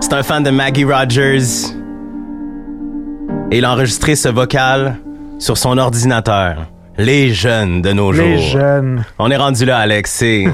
C'est 0.00 0.12
un 0.12 0.22
fan 0.22 0.42
de 0.42 0.50
Maggie 0.50 0.84
Rogers. 0.84 1.72
Et 3.50 3.58
il 3.58 3.64
a 3.64 3.72
enregistré 3.72 4.16
ce 4.16 4.28
vocal 4.28 4.96
sur 5.38 5.56
son 5.56 5.78
ordinateur. 5.78 6.66
Les 6.98 7.32
jeunes 7.32 7.80
de 7.82 7.92
nos 7.92 8.10
Les 8.10 8.38
jours. 8.38 8.60
jeunes. 8.60 9.04
On 9.18 9.30
est 9.30 9.36
rendu 9.36 9.64
là, 9.64 9.78
Alex. 9.78 10.10
C'est... 10.12 10.44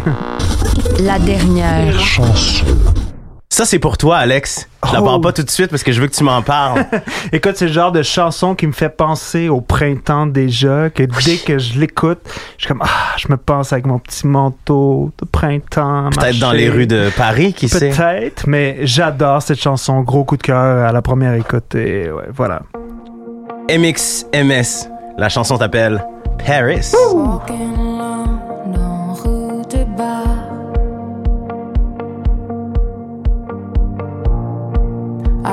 La 1.01 1.19
dernière 1.19 1.99
chanson. 1.99 2.65
Ça, 3.53 3.67
c'est 3.67 3.79
pour 3.79 3.99
toi, 3.99 4.17
Alex. 4.17 4.67
Je 4.89 4.95
la 4.95 5.03
Oh. 5.03 5.05
parle 5.05 5.21
pas 5.21 5.33
tout 5.35 5.43
de 5.43 5.51
suite 5.51 5.69
parce 5.69 5.83
que 5.83 5.93
je 5.93 6.01
veux 6.01 6.07
que 6.07 6.15
tu 6.15 6.25
m'en 6.25 6.41
parles. 6.41 6.87
Écoute, 7.35 7.53
c'est 7.57 7.67
le 7.67 7.73
genre 7.73 7.93
de 7.93 8.03
chanson 8.03 8.55
qui 8.55 8.67
me 8.67 8.73
fait 8.73 8.89
penser 8.89 9.51
au 9.51 9.61
printemps 9.61 10.25
déjà, 10.27 10.89
que 10.89 11.03
dès 11.03 11.37
que 11.37 11.59
je 11.59 11.79
l'écoute, 11.79 12.21
je 12.57 12.65
suis 12.65 12.69
comme, 12.69 12.81
ah, 12.83 13.15
je 13.19 13.29
me 13.29 13.37
pense 13.37 13.75
avec 13.75 13.85
mon 13.85 13.99
petit 13.99 14.27
manteau 14.27 15.11
de 15.21 15.27
printemps. 15.27 16.09
Peut-être 16.19 16.39
dans 16.39 16.53
les 16.53 16.71
rues 16.71 16.87
de 16.87 17.11
Paris, 17.15 17.53
qui 17.53 17.69
sait? 17.69 17.91
Peut-être, 17.91 18.47
mais 18.49 18.79
j'adore 18.87 19.43
cette 19.43 19.61
chanson. 19.61 20.01
Gros 20.01 20.25
coup 20.25 20.39
de 20.39 20.43
cœur 20.43 20.87
à 20.89 20.91
la 20.91 21.03
première 21.03 21.35
écoute. 21.35 21.75
Et 21.75 22.11
ouais, 22.11 22.25
voilà. 22.35 22.63
MXMS. 23.69 24.89
La 25.19 25.29
chanson 25.29 25.59
s'appelle 25.59 26.03
Paris. 26.47 26.81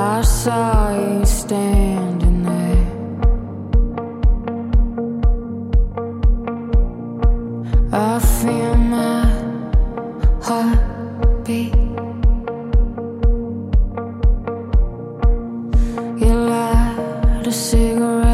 I 0.02 0.22
saw 0.22 0.96
you 0.98 1.26
standing 1.26 2.42
there. 2.42 2.86
I 7.92 8.18
feel 8.18 8.76
my 8.76 9.26
heart 10.46 11.44
beat. 11.44 11.74
You 16.22 16.34
light 16.48 17.46
a 17.46 17.52
cigarette. 17.52 18.29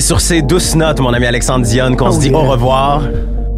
C'est 0.00 0.06
sur 0.06 0.22
ces 0.22 0.40
douces 0.40 0.74
notes, 0.76 0.98
mon 1.00 1.12
ami 1.12 1.26
Alexandre 1.26 1.66
Dionne, 1.66 1.94
qu'on 1.94 2.08
Oh 2.08 2.12
se 2.12 2.20
dit 2.20 2.30
yeah. 2.30 2.38
au 2.38 2.44
revoir. 2.48 3.02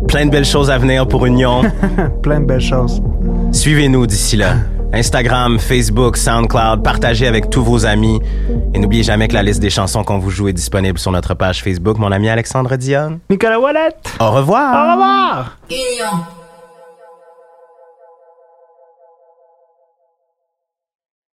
Plein 0.08 0.26
de 0.26 0.30
belles 0.32 0.44
choses 0.44 0.70
à 0.72 0.76
venir 0.78 1.06
pour 1.06 1.24
Union. 1.24 1.62
Plein 2.24 2.40
de 2.40 2.46
belles 2.46 2.60
choses. 2.60 3.00
Suivez-nous 3.52 4.08
d'ici 4.08 4.36
là. 4.36 4.56
Instagram, 4.92 5.60
Facebook, 5.60 6.16
SoundCloud, 6.16 6.82
partagez 6.82 7.28
avec 7.28 7.48
tous 7.48 7.62
vos 7.62 7.86
amis. 7.86 8.18
Et 8.74 8.80
n'oubliez 8.80 9.04
jamais 9.04 9.28
que 9.28 9.34
la 9.34 9.44
liste 9.44 9.60
des 9.60 9.70
chansons 9.70 10.02
qu'on 10.02 10.18
vous 10.18 10.30
joue 10.30 10.48
est 10.48 10.52
disponible 10.52 10.98
sur 10.98 11.12
notre 11.12 11.34
page 11.34 11.62
Facebook. 11.62 11.98
Mon 11.98 12.10
ami 12.10 12.28
Alexandre 12.28 12.74
Dionne. 12.74 13.20
Nicolas 13.30 13.60
Wallet. 13.60 13.94
Au 14.18 14.32
revoir. 14.32 14.74
Au 14.74 14.92
revoir. 14.94 15.58
Union. 15.70 16.24